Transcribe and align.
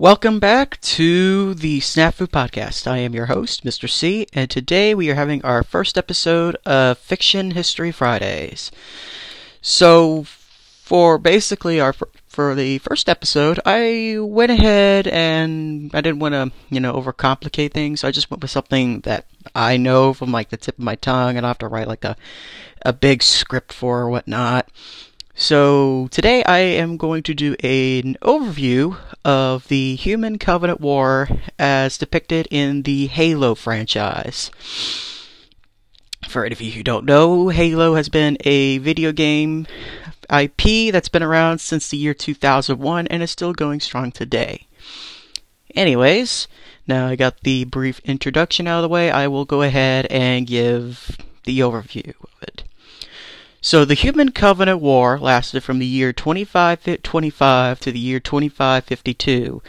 Welcome 0.00 0.38
back 0.38 0.80
to 0.96 1.52
the 1.52 1.80
Snafu 1.80 2.26
Podcast. 2.26 2.86
I 2.86 2.96
am 2.96 3.12
your 3.12 3.26
host, 3.26 3.64
Mr. 3.64 3.86
C, 3.86 4.26
and 4.32 4.48
today 4.48 4.94
we 4.94 5.10
are 5.10 5.14
having 5.14 5.44
our 5.44 5.62
first 5.62 5.98
episode 5.98 6.56
of 6.64 6.96
Fiction 6.96 7.50
History 7.50 7.92
Fridays. 7.92 8.70
So, 9.60 10.24
for 10.24 11.18
basically 11.18 11.80
our 11.80 11.94
for 12.26 12.54
the 12.54 12.78
first 12.78 13.10
episode, 13.10 13.60
I 13.66 14.16
went 14.18 14.50
ahead 14.50 15.06
and 15.06 15.90
I 15.92 16.00
didn't 16.00 16.20
want 16.20 16.32
to, 16.32 16.50
you 16.70 16.80
know, 16.80 16.94
overcomplicate 16.94 17.72
things. 17.72 18.00
So 18.00 18.08
I 18.08 18.10
just 18.10 18.30
went 18.30 18.40
with 18.40 18.50
something 18.50 19.00
that 19.00 19.26
I 19.54 19.76
know 19.76 20.14
from 20.14 20.32
like 20.32 20.48
the 20.48 20.56
tip 20.56 20.78
of 20.78 20.84
my 20.84 20.94
tongue, 20.94 21.36
and 21.36 21.44
I 21.44 21.50
have 21.50 21.58
to 21.58 21.68
write 21.68 21.88
like 21.88 22.06
a 22.06 22.16
a 22.86 22.94
big 22.94 23.22
script 23.22 23.70
for 23.70 24.00
or 24.00 24.08
whatnot. 24.08 24.66
So 25.40 26.08
today 26.10 26.44
I 26.44 26.58
am 26.58 26.98
going 26.98 27.22
to 27.22 27.32
do 27.32 27.54
an 27.62 28.14
overview 28.20 28.98
of 29.24 29.66
the 29.68 29.96
Human 29.96 30.36
Covenant 30.36 30.82
War 30.82 31.30
as 31.58 31.96
depicted 31.96 32.46
in 32.50 32.82
the 32.82 33.06
Halo 33.06 33.54
franchise. 33.54 34.50
For 36.28 36.44
any 36.44 36.52
of 36.52 36.60
you 36.60 36.72
who 36.72 36.82
don't 36.82 37.06
know, 37.06 37.48
Halo 37.48 37.94
has 37.94 38.10
been 38.10 38.36
a 38.40 38.76
video 38.78 39.12
game 39.12 39.66
IP 40.30 40.92
that's 40.92 41.08
been 41.08 41.22
around 41.22 41.62
since 41.62 41.88
the 41.88 41.96
year 41.96 42.12
2001 42.12 43.06
and 43.06 43.22
is 43.22 43.30
still 43.30 43.54
going 43.54 43.80
strong 43.80 44.12
today. 44.12 44.66
Anyways, 45.74 46.48
now 46.86 47.06
I 47.06 47.16
got 47.16 47.40
the 47.40 47.64
brief 47.64 47.98
introduction 48.00 48.66
out 48.66 48.80
of 48.80 48.82
the 48.82 48.90
way, 48.90 49.10
I 49.10 49.26
will 49.26 49.46
go 49.46 49.62
ahead 49.62 50.04
and 50.10 50.46
give 50.46 51.16
the 51.44 51.60
overview 51.60 52.10
of 52.10 52.42
it. 52.42 52.64
So 53.62 53.84
the 53.84 53.94
Human 53.94 54.32
Covenant 54.32 54.80
War 54.80 55.18
lasted 55.18 55.62
from 55.62 55.78
the 55.78 55.86
year 55.86 56.14
2525 56.14 57.80
to 57.80 57.92
the 57.92 57.98
year 57.98 58.18
2552. 58.18 59.62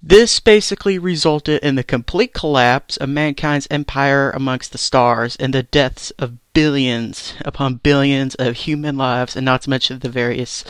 This 0.00 0.38
basically 0.38 0.98
resulted 0.98 1.62
in 1.62 1.74
the 1.74 1.82
complete 1.82 2.32
collapse 2.34 2.96
of 2.98 3.08
mankind's 3.08 3.66
empire 3.70 4.30
amongst 4.30 4.70
the 4.70 4.78
stars 4.78 5.34
and 5.36 5.52
the 5.52 5.62
deaths 5.64 6.10
of 6.18 6.38
billions 6.52 7.34
upon 7.40 7.76
billions 7.76 8.36
of 8.36 8.54
human 8.54 8.96
lives, 8.96 9.34
and 9.34 9.44
not 9.44 9.62
to 9.62 9.70
mention 9.70 9.98
the 9.98 10.08
various 10.08 10.62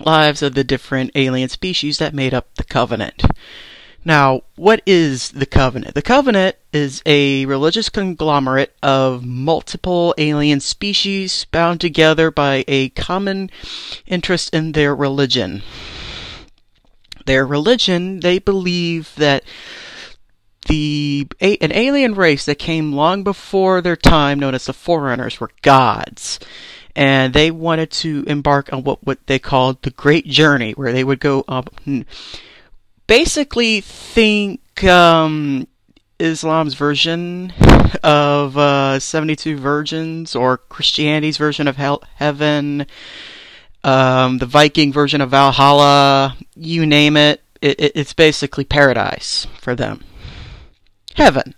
lives 0.00 0.40
of 0.40 0.54
the 0.54 0.64
different 0.64 1.10
alien 1.14 1.48
species 1.48 1.98
that 1.98 2.14
made 2.14 2.32
up 2.32 2.54
the 2.54 2.64
Covenant. 2.64 3.22
Now, 4.04 4.42
what 4.56 4.82
is 4.84 5.30
the 5.30 5.46
Covenant? 5.46 5.94
The 5.94 6.02
Covenant 6.02 6.56
is 6.72 7.02
a 7.06 7.46
religious 7.46 7.88
conglomerate 7.88 8.74
of 8.82 9.24
multiple 9.24 10.12
alien 10.18 10.58
species 10.58 11.46
bound 11.52 11.80
together 11.80 12.32
by 12.32 12.64
a 12.66 12.88
common 12.90 13.50
interest 14.06 14.52
in 14.52 14.72
their 14.72 14.94
religion. 14.94 15.62
Their 17.26 17.46
religion, 17.46 18.20
they 18.20 18.40
believe 18.40 19.14
that 19.16 19.44
the 20.68 21.28
a, 21.40 21.56
an 21.58 21.72
alien 21.72 22.14
race 22.14 22.44
that 22.46 22.58
came 22.58 22.92
long 22.92 23.22
before 23.22 23.80
their 23.80 23.96
time, 23.96 24.40
known 24.40 24.54
as 24.54 24.66
the 24.66 24.72
Forerunners, 24.72 25.40
were 25.40 25.50
gods 25.62 26.40
and 26.94 27.32
they 27.32 27.50
wanted 27.50 27.90
to 27.90 28.24
embark 28.26 28.72
on 28.72 28.84
what, 28.84 29.02
what 29.02 29.26
they 29.26 29.38
called 29.38 29.80
the 29.82 29.90
Great 29.90 30.26
Journey, 30.26 30.72
where 30.72 30.92
they 30.92 31.04
would 31.04 31.20
go 31.20 31.44
up 31.48 31.70
basically 33.06 33.80
think 33.80 34.84
um, 34.84 35.66
Islam's 36.18 36.74
version 36.74 37.52
of 38.02 38.56
uh, 38.56 38.98
72 38.98 39.56
Virgins 39.58 40.34
or 40.34 40.58
Christianity's 40.58 41.36
version 41.36 41.68
of 41.68 41.76
hell- 41.76 42.02
heaven, 42.16 42.86
um, 43.84 44.38
the 44.38 44.46
Viking 44.46 44.92
version 44.92 45.20
of 45.20 45.30
Valhalla, 45.30 46.36
you 46.54 46.86
name 46.86 47.16
it, 47.16 47.42
it, 47.60 47.80
it. 47.80 47.92
It's 47.94 48.12
basically 48.12 48.64
paradise 48.64 49.46
for 49.60 49.74
them. 49.74 50.04
Heaven. 51.14 51.54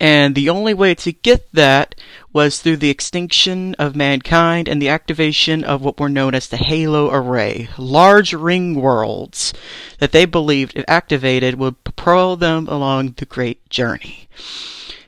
And 0.00 0.34
the 0.34 0.50
only 0.50 0.74
way 0.74 0.96
to 0.96 1.12
get 1.12 1.52
that 1.52 1.94
was 2.32 2.60
through 2.60 2.78
the 2.78 2.90
extinction 2.90 3.74
of 3.78 3.94
mankind 3.94 4.68
and 4.68 4.80
the 4.80 4.88
activation 4.88 5.62
of 5.62 5.82
what 5.82 6.00
were 6.00 6.08
known 6.08 6.34
as 6.34 6.48
the 6.48 6.56
Halo 6.56 7.10
Array, 7.10 7.68
large 7.76 8.32
ring 8.32 8.74
worlds 8.74 9.52
that 9.98 10.12
they 10.12 10.24
believed, 10.24 10.72
if 10.74 10.84
activated, 10.88 11.56
would 11.56 11.82
propel 11.84 12.36
them 12.36 12.66
along 12.68 13.14
the 13.16 13.26
great 13.26 13.68
journey. 13.68 14.28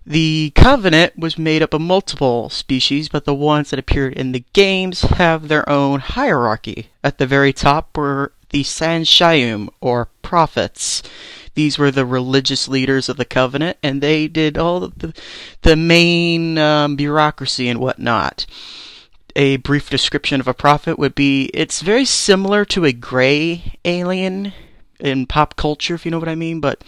The 0.06 0.52
Covenant 0.54 1.18
was 1.18 1.38
made 1.38 1.62
up 1.62 1.72
of 1.72 1.80
multiple 1.80 2.50
species, 2.50 3.08
but 3.08 3.24
the 3.24 3.34
ones 3.34 3.70
that 3.70 3.78
appeared 3.78 4.12
in 4.12 4.32
the 4.32 4.44
games 4.52 5.00
have 5.00 5.48
their 5.48 5.66
own 5.66 6.00
hierarchy. 6.00 6.90
At 7.02 7.16
the 7.16 7.26
very 7.26 7.54
top 7.54 7.96
were 7.96 8.32
the 8.50 8.62
San'Shyuum, 8.62 9.68
or 9.80 10.08
prophets. 10.20 11.02
These 11.54 11.78
were 11.78 11.90
the 11.90 12.06
religious 12.06 12.68
leaders 12.68 13.08
of 13.08 13.16
the 13.16 13.24
covenant, 13.24 13.78
and 13.82 14.00
they 14.00 14.26
did 14.28 14.58
all 14.58 14.88
the, 14.88 15.14
the 15.62 15.76
main 15.76 16.58
um, 16.58 16.96
bureaucracy 16.96 17.68
and 17.68 17.78
whatnot. 17.78 18.46
A 19.36 19.56
brief 19.58 19.90
description 19.90 20.40
of 20.40 20.48
a 20.48 20.54
prophet 20.54 20.98
would 20.98 21.14
be 21.14 21.46
it's 21.54 21.80
very 21.80 22.04
similar 22.04 22.64
to 22.66 22.84
a 22.84 22.92
gray 22.92 23.78
alien 23.84 24.52
in 25.00 25.26
pop 25.26 25.56
culture, 25.56 25.94
if 25.94 26.04
you 26.04 26.10
know 26.10 26.18
what 26.18 26.28
I 26.28 26.34
mean, 26.34 26.60
but 26.60 26.82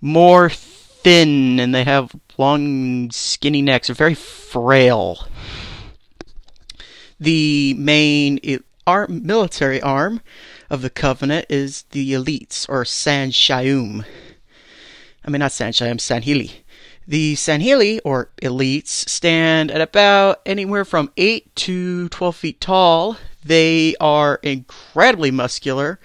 more 0.00 0.48
thin, 0.48 1.60
and 1.60 1.74
they 1.74 1.84
have 1.84 2.12
long, 2.38 3.10
skinny 3.10 3.62
necks, 3.62 3.88
They're 3.88 3.94
very 3.94 4.14
frail. 4.14 5.26
The 7.18 7.74
main 7.74 8.40
arm, 8.86 9.26
military 9.26 9.80
arm 9.80 10.20
of 10.70 10.82
the 10.82 10.90
covenant 10.90 11.46
is 11.48 11.82
the 11.90 12.12
elites, 12.12 12.68
or 12.68 12.84
San'Shyuum. 12.84 14.04
I 15.24 15.30
mean, 15.30 15.40
not 15.40 15.50
San'Shyuum, 15.50 15.98
Sangheili. 15.98 16.62
The 17.08 17.34
Sangheili, 17.34 18.00
or 18.04 18.30
elites, 18.42 18.88
stand 18.88 19.70
at 19.70 19.80
about 19.80 20.40
anywhere 20.44 20.84
from 20.84 21.12
8 21.16 21.54
to 21.56 22.08
12 22.08 22.36
feet 22.36 22.60
tall. 22.60 23.16
They 23.44 23.94
are 24.00 24.40
incredibly 24.42 25.30
muscular 25.30 26.00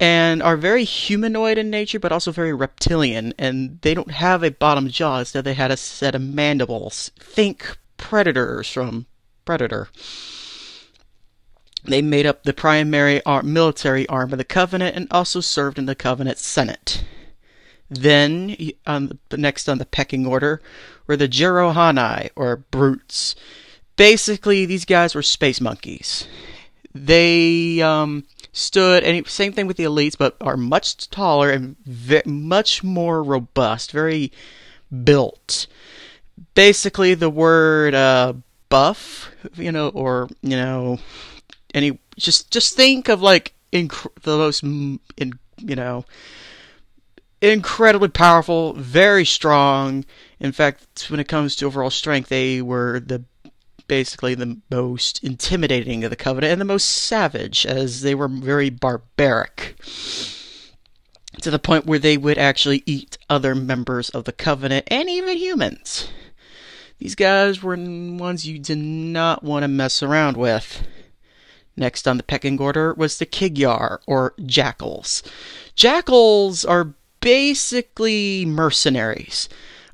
and 0.00 0.42
are 0.42 0.56
very 0.56 0.82
humanoid 0.82 1.58
in 1.58 1.70
nature, 1.70 2.00
but 2.00 2.10
also 2.10 2.32
very 2.32 2.52
reptilian. 2.52 3.32
And 3.38 3.80
they 3.82 3.94
don't 3.94 4.10
have 4.10 4.42
a 4.42 4.50
bottom 4.50 4.88
jaw, 4.88 5.20
instead, 5.20 5.44
they 5.44 5.54
had 5.54 5.70
a 5.70 5.76
set 5.76 6.16
of 6.16 6.22
mandibles. 6.22 7.12
Think 7.20 7.78
predators 7.96 8.68
from 8.68 9.06
Predator. 9.44 9.88
They 11.84 12.02
made 12.02 12.26
up 12.26 12.44
the 12.44 12.52
primary 12.52 13.20
military 13.42 14.06
arm 14.08 14.32
of 14.32 14.38
the 14.38 14.44
Covenant 14.44 14.94
and 14.94 15.08
also 15.10 15.40
served 15.40 15.78
in 15.78 15.86
the 15.86 15.94
Covenant 15.94 16.38
Senate. 16.38 17.04
Then, 17.90 18.56
um, 18.86 19.18
next 19.36 19.68
on 19.68 19.78
the 19.78 19.84
pecking 19.84 20.26
order, 20.26 20.62
were 21.06 21.16
the 21.16 21.28
Jiralhanae, 21.28 22.30
or 22.36 22.56
Brutes. 22.56 23.34
Basically, 23.96 24.64
these 24.64 24.86
guys 24.86 25.14
were 25.14 25.22
space 25.22 25.60
monkeys. 25.60 26.26
They 26.94 27.82
um, 27.82 28.24
stood, 28.52 29.02
and 29.02 29.26
same 29.26 29.52
thing 29.52 29.66
with 29.66 29.76
the 29.76 29.84
elites, 29.84 30.16
but 30.16 30.36
are 30.40 30.56
much 30.56 31.10
taller 31.10 31.50
and 31.50 31.76
much 32.24 32.82
more 32.82 33.22
robust, 33.22 33.92
very 33.92 34.32
built. 35.04 35.66
Basically, 36.54 37.14
the 37.14 37.30
word 37.30 37.94
uh, 37.94 38.34
buff, 38.68 39.30
you 39.56 39.72
know, 39.72 39.88
or 39.88 40.28
you 40.42 40.56
know, 40.56 40.98
any 41.74 41.98
just 42.16 42.50
just 42.50 42.76
think 42.76 43.08
of 43.08 43.22
like 43.22 43.54
inc- 43.72 44.22
the 44.22 44.36
most 44.36 44.62
in, 44.62 45.00
you 45.58 45.76
know 45.76 46.04
incredibly 47.42 48.08
powerful, 48.08 48.72
very 48.74 49.24
strong. 49.24 50.04
In 50.38 50.52
fact, 50.52 51.08
when 51.10 51.20
it 51.20 51.28
comes 51.28 51.56
to 51.56 51.66
overall 51.66 51.90
strength, 51.90 52.28
they 52.28 52.62
were 52.62 53.00
the 53.00 53.24
basically 53.88 54.34
the 54.34 54.58
most 54.70 55.22
intimidating 55.22 56.04
of 56.04 56.10
the 56.10 56.16
covenant 56.16 56.52
and 56.52 56.60
the 56.60 56.64
most 56.64 56.86
savage 56.86 57.66
as 57.66 58.00
they 58.00 58.14
were 58.14 58.28
very 58.28 58.70
barbaric 58.70 59.74
to 61.42 61.50
the 61.50 61.58
point 61.58 61.84
where 61.84 61.98
they 61.98 62.16
would 62.16 62.38
actually 62.38 62.82
eat 62.86 63.18
other 63.28 63.54
members 63.54 64.08
of 64.10 64.24
the 64.24 64.32
covenant 64.32 64.86
and 64.90 65.10
even 65.10 65.36
humans. 65.36 66.08
These 66.98 67.16
guys 67.16 67.62
were 67.62 67.76
ones 67.76 68.46
you 68.46 68.58
did 68.58 68.78
not 68.78 69.42
want 69.42 69.64
to 69.64 69.68
mess 69.68 70.02
around 70.02 70.36
with. 70.36 70.86
Next 71.76 72.06
on 72.06 72.16
the 72.16 72.22
pecking 72.22 72.60
order 72.60 72.92
was 72.94 73.18
the 73.18 73.26
Kig-Yar, 73.26 74.00
or 74.06 74.34
Jackals. 74.44 75.22
Jackals 75.74 76.64
are 76.64 76.94
basically 77.20 78.44
mercenaries. 78.44 79.48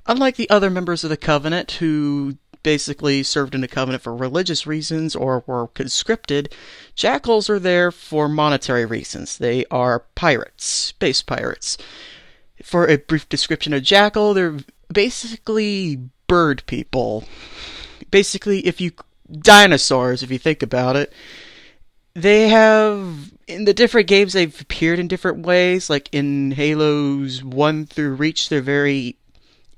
Unlike 0.07 0.37
the 0.37 0.51
other 0.51 0.71
members 0.71 1.05
of 1.05 1.11
the 1.11 1.17
Covenant, 1.17 1.73
who 1.73 2.37
basically 2.63 3.23
served 3.23 3.55
in 3.55 3.61
the 3.61 3.69
Covenant 3.69 4.03
for 4.03 4.15
religious 4.15 4.67
reasons 4.67 5.15
or 5.15 5.45
were 5.47 5.69
conscripted, 5.69 6.53
Jackals 6.95 7.49
are 7.49 7.61
there 7.61 7.93
for 7.93 8.29
monetary 8.29 8.85
reasons. 8.85 9.39
They 9.39 9.65
are 9.71 10.01
pirates, 10.15 10.65
space 10.65 11.23
pirates. 11.23 11.79
For 12.63 12.89
a 12.89 12.99
brief 12.99 13.29
description 13.29 13.73
of 13.73 13.85
Jackal, 13.85 14.35
they're 14.35 14.57
basically 14.93 16.01
bird 16.27 16.65
people. 16.67 17.25
Basically, 18.11 18.67
if 18.67 18.81
you 18.81 18.93
dinosaurs, 19.31 20.23
if 20.23 20.31
you 20.31 20.39
think 20.39 20.63
about 20.63 20.97
it, 20.97 21.13
they 22.23 22.49
have 22.49 23.33
in 23.47 23.65
the 23.65 23.75
different 23.75 24.09
games, 24.09 24.35
they've 24.35 24.61
appeared 24.61 24.99
in 24.99 25.09
different 25.09 25.45
ways. 25.45 25.89
Like 25.89 26.09
in 26.13 26.53
Halos 26.53 27.43
1 27.43 27.87
through 27.87 28.15
Reach, 28.15 28.49
they're 28.49 28.61
very 28.61 29.17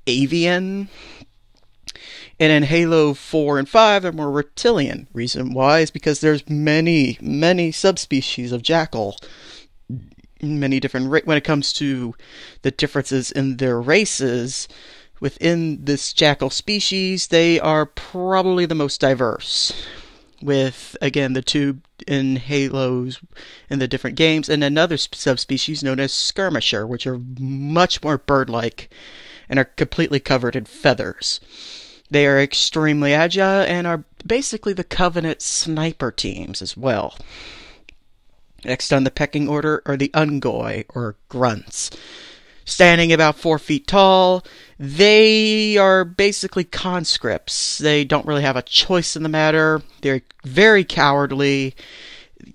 avian. 0.07 0.89
And 2.39 2.51
in 2.51 2.63
Halo 2.63 3.13
4 3.13 3.59
and 3.59 3.69
5, 3.69 4.01
they're 4.01 4.11
more 4.11 4.31
reptilian. 4.31 5.07
Reason 5.13 5.53
why 5.53 5.79
is 5.79 5.91
because 5.91 6.19
there's 6.21 6.49
many, 6.49 7.17
many 7.21 7.71
subspecies 7.71 8.51
of 8.51 8.63
jackal. 8.63 9.17
Many 10.41 10.79
different, 10.79 11.09
ra- 11.09 11.19
when 11.23 11.37
it 11.37 11.43
comes 11.43 11.71
to 11.73 12.15
the 12.63 12.71
differences 12.71 13.31
in 13.31 13.57
their 13.57 13.79
races, 13.79 14.67
within 15.19 15.85
this 15.85 16.13
jackal 16.13 16.49
species, 16.49 17.27
they 17.27 17.59
are 17.59 17.85
probably 17.85 18.65
the 18.65 18.75
most 18.75 18.99
diverse. 18.99 19.71
With, 20.41 20.97
again, 21.01 21.33
the 21.33 21.41
two 21.41 21.81
in 22.07 22.37
Halos 22.37 23.19
in 23.69 23.79
the 23.79 23.87
different 23.87 24.15
games, 24.15 24.49
and 24.49 24.63
another 24.63 24.97
subspecies 24.97 25.83
known 25.83 25.99
as 25.99 26.11
skirmisher, 26.11 26.87
which 26.87 27.05
are 27.05 27.19
much 27.39 28.01
more 28.03 28.17
bird 28.17 28.49
like 28.49 28.89
and 29.47 29.59
are 29.59 29.65
completely 29.65 30.19
covered 30.19 30.55
in 30.55 30.65
feathers. 30.65 31.39
They 32.09 32.25
are 32.25 32.41
extremely 32.41 33.13
agile 33.13 33.61
and 33.61 33.85
are 33.85 34.03
basically 34.25 34.73
the 34.73 34.83
Covenant 34.83 35.41
sniper 35.41 36.11
teams 36.11 36.61
as 36.61 36.75
well. 36.75 37.17
Next 38.63 38.91
on 38.91 39.03
the 39.03 39.11
pecking 39.11 39.47
order 39.47 39.81
are 39.85 39.97
the 39.97 40.11
Unggoy, 40.13 40.85
or 40.89 41.15
grunts. 41.29 41.89
Standing 42.71 43.11
about 43.11 43.37
four 43.37 43.59
feet 43.59 43.85
tall, 43.85 44.45
they 44.79 45.77
are 45.77 46.05
basically 46.05 46.63
conscripts. 46.63 47.77
They 47.77 48.03
don't 48.03 48.25
really 48.25 48.43
have 48.43 48.55
a 48.55 48.61
choice 48.61 49.15
in 49.15 49.23
the 49.23 49.29
matter. 49.29 49.81
They're 50.01 50.21
very 50.43 50.83
cowardly. 50.83 51.75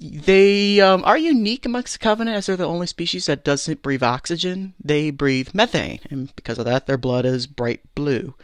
They 0.01 0.81
um, 0.81 1.05
are 1.05 1.19
unique 1.19 1.67
amongst 1.67 1.93
the 1.93 1.99
Covenant 1.99 2.37
as 2.37 2.47
they're 2.47 2.57
the 2.57 2.65
only 2.65 2.87
species 2.87 3.27
that 3.27 3.45
doesn't 3.45 3.83
breathe 3.83 4.03
oxygen. 4.03 4.75
They 4.83 5.11
breathe 5.11 5.51
methane, 5.55 6.01
and 6.11 6.35
because 6.35 6.59
of 6.59 6.65
that, 6.65 6.87
their 6.87 6.99
blood 6.99 7.25
is 7.25 7.47
bright 7.47 7.81
blue 7.95 8.35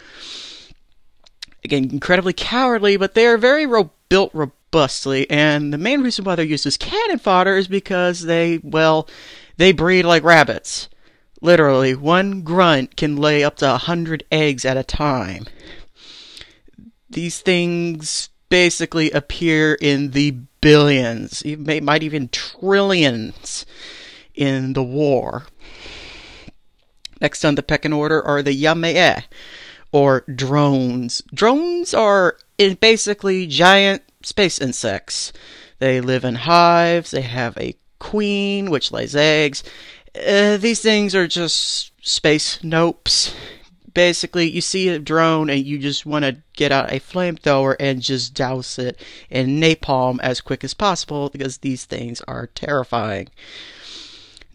again, 1.64 1.90
incredibly 1.90 2.32
cowardly, 2.32 2.96
but 2.96 3.14
they 3.14 3.26
are 3.26 3.38
very 3.38 3.66
ro- 3.66 3.90
built 4.08 4.30
robustly. 4.34 5.28
And 5.30 5.72
the 5.72 5.78
main 5.78 6.02
reason 6.02 6.24
why 6.24 6.34
they're 6.34 6.44
used 6.44 6.66
as 6.66 6.76
cannon 6.76 7.18
fodder 7.18 7.56
is 7.56 7.68
because 7.68 8.22
they, 8.22 8.60
well, 8.62 9.08
they 9.56 9.72
breed 9.72 10.04
like 10.04 10.24
rabbits. 10.24 10.88
Literally, 11.42 11.96
one 11.96 12.42
grunt 12.42 12.96
can 12.96 13.16
lay 13.16 13.42
up 13.42 13.56
to 13.56 13.74
a 13.74 13.78
hundred 13.78 14.24
eggs 14.30 14.64
at 14.64 14.76
a 14.76 14.84
time. 14.84 15.46
These 17.10 17.40
things 17.40 18.30
basically 18.48 19.10
appear 19.10 19.74
in 19.80 20.12
the 20.12 20.36
billions, 20.60 21.44
even, 21.44 21.84
might 21.84 22.04
even 22.04 22.28
trillions 22.28 23.66
in 24.36 24.74
the 24.74 24.84
war. 24.84 25.46
Next 27.20 27.44
on 27.44 27.56
the 27.56 27.62
pecking 27.62 27.92
order 27.92 28.22
are 28.22 28.42
the 28.42 28.54
Yanme'e 28.54 29.24
or 29.90 30.20
drones. 30.32 31.22
Drones 31.34 31.92
are 31.92 32.36
eh, 32.58 32.74
basically 32.74 33.48
giant 33.48 34.02
space 34.22 34.60
insects. 34.60 35.32
They 35.80 36.00
live 36.00 36.24
in 36.24 36.36
hives, 36.36 37.10
they 37.10 37.22
have 37.22 37.56
a 37.58 37.74
queen 37.98 38.70
which 38.70 38.92
lays 38.92 39.16
eggs. 39.16 39.64
Uh, 40.14 40.56
these 40.58 40.80
things 40.80 41.14
are 41.14 41.26
just 41.26 41.92
space 42.06 42.58
nopes. 42.58 43.34
Basically, 43.94 44.50
you 44.50 44.60
see 44.60 44.88
a 44.88 44.98
drone 44.98 45.50
and 45.50 45.64
you 45.66 45.78
just 45.78 46.06
want 46.06 46.24
to 46.24 46.38
get 46.54 46.72
out 46.72 46.92
a 46.92 47.00
flamethrower 47.00 47.76
and 47.78 48.00
just 48.00 48.34
douse 48.34 48.78
it 48.78 48.98
in 49.28 49.60
napalm 49.60 50.18
as 50.22 50.40
quick 50.40 50.64
as 50.64 50.74
possible 50.74 51.28
because 51.28 51.58
these 51.58 51.84
things 51.84 52.22
are 52.22 52.46
terrifying. 52.48 53.28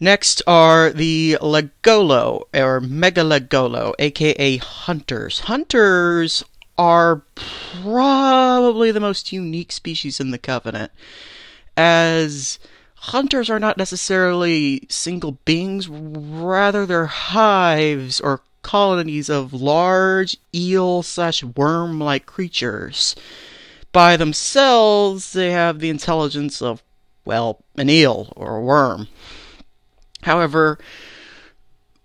Next 0.00 0.42
are 0.46 0.90
the 0.90 1.38
Lekgolo, 1.40 2.42
or 2.54 2.80
Mgalekgolo, 2.80 3.94
aka 3.98 4.56
Hunters. 4.58 5.40
Hunters 5.40 6.44
are 6.76 7.22
probably 7.34 8.92
the 8.92 9.00
most 9.00 9.32
unique 9.32 9.72
species 9.72 10.20
in 10.20 10.30
the 10.30 10.38
Covenant, 10.38 10.92
as 11.76 12.60
hunters 13.00 13.48
are 13.48 13.60
not 13.60 13.76
necessarily 13.76 14.86
single 14.88 15.32
beings, 15.44 15.88
rather, 15.88 16.86
they're 16.86 17.06
hives 17.06 18.20
or 18.20 18.42
colonies 18.62 19.30
of 19.30 19.52
large 19.52 20.36
eel 20.54 21.02
slash 21.02 21.42
worm 21.42 22.00
like 22.00 22.26
creatures. 22.26 23.14
By 23.92 24.16
themselves, 24.16 25.32
they 25.32 25.52
have 25.52 25.78
the 25.78 25.88
intelligence 25.88 26.60
of, 26.60 26.82
well, 27.24 27.62
an 27.76 27.88
eel 27.88 28.32
or 28.36 28.56
a 28.56 28.62
worm. 28.62 29.08
However, 30.22 30.78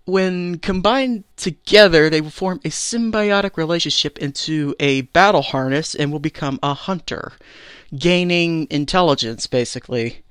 when 0.06 0.58
combined 0.58 1.24
together, 1.36 2.08
they 2.08 2.20
will 2.20 2.30
form 2.30 2.60
a 2.64 2.68
symbiotic 2.68 3.56
relationship 3.56 4.18
into 4.18 4.74
a 4.78 5.02
battle 5.02 5.42
harness 5.42 5.94
and 5.94 6.12
will 6.12 6.18
become 6.18 6.58
a 6.62 6.74
hunter, 6.74 7.32
gaining 7.96 8.66
intelligence, 8.70 9.46
basically. 9.46 10.23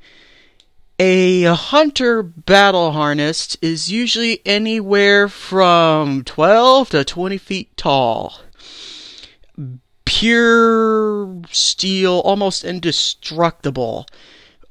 A 1.06 1.44
hunter 1.54 2.24
battle 2.24 2.94
harness 2.94 3.58
is 3.62 3.92
usually 3.92 4.40
anywhere 4.46 5.28
from 5.28 6.24
12 6.24 6.92
to 6.92 7.04
20 7.04 7.38
feet 7.40 7.76
tall. 7.76 8.40
Pure 10.06 11.42
steel, 11.52 12.20
almost 12.20 12.64
indestructible 12.64 14.08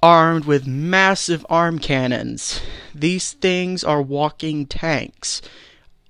armed 0.02 0.46
with 0.46 0.66
massive 0.66 1.44
arm 1.50 1.78
cannons. 1.78 2.62
These 2.94 3.32
things 3.34 3.84
are 3.84 4.00
walking 4.00 4.64
tanks, 4.64 5.42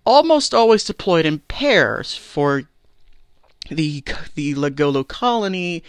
almost 0.07 0.55
always 0.55 0.85
deployed 0.85 1.27
in 1.27 1.41
pairs, 1.41 2.15
for 2.15 2.63
the 3.69 4.05
the 4.37 4.55
Lekgolo 4.55 5.03
colony 5.03 5.83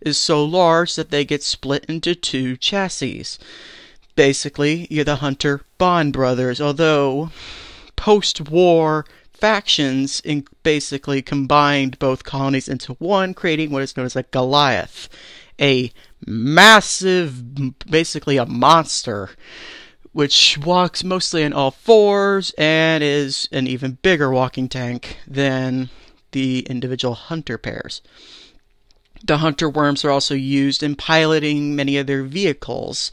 is 0.00 0.16
so 0.16 0.44
large 0.44 0.94
that 0.94 1.10
they 1.10 1.24
get 1.24 1.42
split 1.42 1.84
into 1.86 2.14
two 2.14 2.56
chassis. 2.56 3.24
Basically, 4.20 4.86
you're 4.90 5.04
the 5.04 5.16
Hunter 5.16 5.62
Bond 5.78 6.12
brothers, 6.12 6.60
although 6.60 7.30
post-war 7.96 9.06
factions 9.32 10.20
in 10.20 10.44
basically 10.62 11.22
combined 11.22 11.98
both 11.98 12.22
colonies 12.22 12.68
into 12.68 12.92
one, 12.98 13.32
creating 13.32 13.70
what 13.70 13.82
is 13.82 13.96
known 13.96 14.04
as 14.04 14.16
a 14.16 14.24
Goliath, 14.24 15.08
a 15.58 15.90
massive, 16.26 17.86
basically 17.90 18.36
a 18.36 18.44
monster, 18.44 19.30
which 20.12 20.58
walks 20.58 21.02
mostly 21.02 21.42
on 21.42 21.54
all 21.54 21.70
fours 21.70 22.52
and 22.58 23.02
is 23.02 23.48
an 23.52 23.66
even 23.66 23.96
bigger 24.02 24.30
walking 24.30 24.68
tank 24.68 25.16
than 25.26 25.88
the 26.32 26.66
individual 26.68 27.14
hunter 27.14 27.56
pairs. 27.56 28.02
The 29.24 29.38
hunter 29.38 29.68
worms 29.68 30.04
are 30.04 30.10
also 30.10 30.34
used 30.34 30.82
in 30.82 30.94
piloting 30.94 31.74
many 31.74 31.96
of 31.96 32.06
their 32.06 32.22
vehicles, 32.22 33.10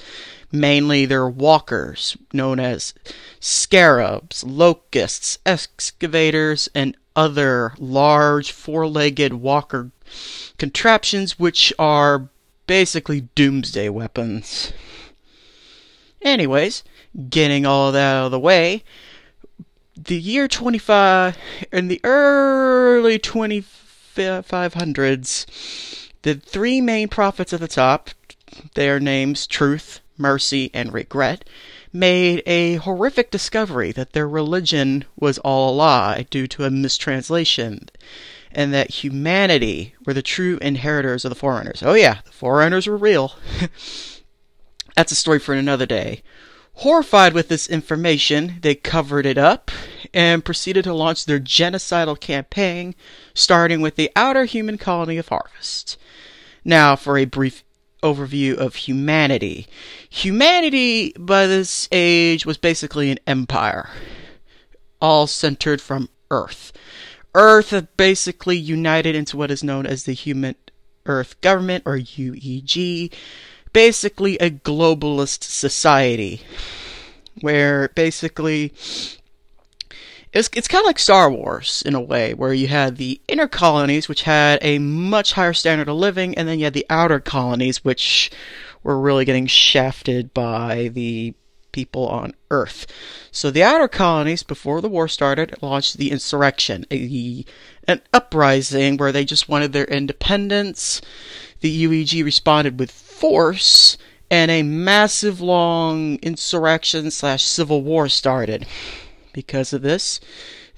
mainly 0.52 1.06
their 1.06 1.28
walkers, 1.28 2.18
known 2.34 2.60
as 2.60 2.94
scarabs, 3.40 4.44
locusts, 4.44 5.38
excavators, 5.46 6.70
and 6.74 6.98
other 7.16 7.74
large 7.78 8.52
four 8.52 8.88
legged 8.88 9.34
walker 9.34 9.92
contraptions, 10.58 11.40
which 11.40 11.74
are 11.78 12.30
basically 12.68 13.22
doomsday 13.36 13.90
weapons. 13.90 14.72
Anyways, 16.22 16.84
getting 17.30 17.66
all 17.66 17.92
that 17.92 18.16
out 18.16 18.26
of 18.26 18.32
the 18.32 18.40
way, 18.40 18.84
the 19.96 20.20
year 20.20 20.48
25, 20.48 21.36
in 21.72 21.88
the 21.88 22.00
early 22.04 23.18
2500s, 23.18 25.46
the 26.22 26.36
three 26.36 26.82
main 26.82 27.08
prophets 27.08 27.52
at 27.54 27.60
the 27.60 27.68
top, 27.68 28.12
their 28.76 29.00
names 29.00 29.48
Truth, 29.48 30.02
Mercy, 30.18 30.70
and 30.74 30.94
Regret, 30.94 31.48
made 31.94 32.44
a 32.46 32.76
horrific 32.76 33.32
discovery 33.32 33.92
that 33.92 34.14
their 34.14 34.28
religion 34.28 35.06
was 35.16 35.38
all 35.40 35.70
a 35.70 35.76
lie 35.76 36.26
due 36.30 36.48
to 36.48 36.66
a 36.66 36.72
mistranslation 36.72 37.90
and 38.52 38.74
that 38.74 39.04
humanity 39.04 39.94
were 40.06 40.14
the 40.14 40.22
true 40.22 40.58
inheritors 40.62 41.26
of 41.26 41.30
the 41.30 41.36
Forerunners. 41.36 41.84
Oh, 41.84 41.94
yeah, 41.94 42.20
the 42.26 42.32
Forerunners 42.32 42.88
were 42.88 42.98
real. 42.98 43.36
That's 44.96 45.12
a 45.12 45.16
story 45.16 45.40
for 45.40 45.54
another 45.54 45.86
day. 45.86 46.24
Horrified 46.78 47.34
with 47.34 47.50
this 47.50 47.68
information, 47.68 48.58
they 48.62 48.76
covered 48.76 49.26
it 49.26 49.38
up 49.38 49.72
and 50.14 50.46
proceeded 50.46 50.84
to 50.84 50.94
launch 50.94 51.26
their 51.26 51.40
genocidal 51.40 52.20
campaign, 52.20 52.94
starting 53.34 53.82
with 53.82 53.96
the 53.96 54.12
outer 54.16 54.46
human 54.46 54.78
colony 54.78 55.18
of 55.18 55.28
Harvest. 55.28 55.98
Now, 56.64 56.96
for 56.96 57.18
a 57.18 57.26
brief 57.26 57.64
overview 58.04 58.56
of 58.56 58.76
humanity. 58.76 59.68
Humanity, 60.10 61.14
by 61.18 61.48
this 61.48 61.88
age, 61.92 62.46
was 62.46 62.58
basically 62.58 63.12
an 63.12 63.20
empire, 63.28 63.90
all 65.02 65.28
centered 65.28 65.82
from 65.82 66.10
Earth. 66.32 66.74
Earth 67.34 67.74
basically 67.98 68.58
united 68.58 69.16
into 69.16 69.38
what 69.38 69.52
is 69.52 69.64
known 69.64 69.86
as 69.86 70.04
the 70.04 70.14
Human 70.14 70.56
Earth 71.06 71.40
Government, 71.42 71.84
or 71.86 71.98
UEG. 71.98 73.14
basically 73.74 74.38
a 74.38 74.50
globalist 74.50 75.44
society 75.44 76.42
where 77.42 77.90
basically 77.90 78.74
it's, 80.34 80.50
it's 80.54 80.68
kind 80.68 80.82
of 80.84 80.88
like 80.88 81.00
Star 81.00 81.32
Wars 81.32 81.82
in 81.86 81.96
a 81.96 82.02
way, 82.02 82.34
where 82.34 82.54
you 82.54 82.68
had 82.68 82.98
the 82.98 83.22
inner 83.28 83.48
colonies, 83.48 84.10
which 84.10 84.24
had 84.24 84.60
a 84.62 84.80
much 84.80 85.34
higher 85.34 85.54
standard 85.54 85.88
of 85.88 85.96
living, 85.96 86.36
and 86.36 86.48
then 86.48 86.60
you 86.60 86.66
had 86.66 86.74
the 86.74 86.86
outer 86.90 87.20
colonies, 87.20 87.84
which 87.84 88.30
were 88.84 89.00
really 89.00 89.26
getting 89.26 89.48
shafted 89.48 90.34
by 90.34 90.90
the 90.94 91.34
people 91.72 92.08
on 92.08 92.34
Earth. 92.50 92.88
So 93.32 93.52
the 93.52 93.64
outer 93.64 93.88
colonies, 93.88 94.44
before 94.44 94.82
the 94.82 94.90
war 94.90 95.08
started, 95.08 95.56
launched 95.62 95.98
the 95.98 96.12
insurrection, 96.12 96.86
a, 96.92 97.46
an 97.88 98.02
uprising 98.14 98.98
where 98.98 99.12
they 99.12 99.26
just 99.26 99.48
wanted 99.48 99.74
their 99.74 99.86
independence. 99.86 101.02
The 101.62 101.86
UEG 101.86 102.24
responded 102.24 102.80
with 102.80 102.92
force, 102.92 103.98
and 104.30 104.52
a 104.52 104.64
massive 104.64 105.40
long 105.40 106.18
insurrection 106.18 107.12
slash 107.12 107.44
civil 107.44 107.82
war 107.82 108.10
started. 108.10 108.66
Because 109.38 109.72
of 109.72 109.84
this, 109.84 110.20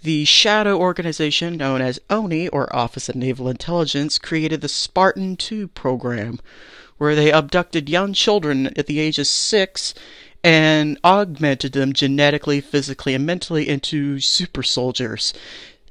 the 0.03 0.25
shadow 0.25 0.77
organization 0.77 1.55
known 1.55 1.81
as 1.81 2.01
ONI, 2.09 2.49
or 2.49 2.75
Office 2.75 3.07
of 3.07 3.15
Naval 3.15 3.47
Intelligence, 3.47 4.19
created 4.19 4.59
the 4.59 4.67
Spartan 4.67 5.37
2 5.37 5.69
program, 5.69 6.41
where 6.97 7.15
they 7.15 7.31
abducted 7.31 7.87
young 7.87 8.11
children 8.11 8.67
at 8.75 8.85
the 8.85 8.99
age 8.99 9.17
of 9.17 9.27
six 9.27 9.93
and 10.43 10.97
augmented 11.05 11.71
them 11.71 11.93
genetically, 11.93 12.59
physically, 12.59 13.13
and 13.13 13.25
mentally 13.25 13.69
into 13.69 14.19
super 14.19 14.61
soldiers. 14.61 15.33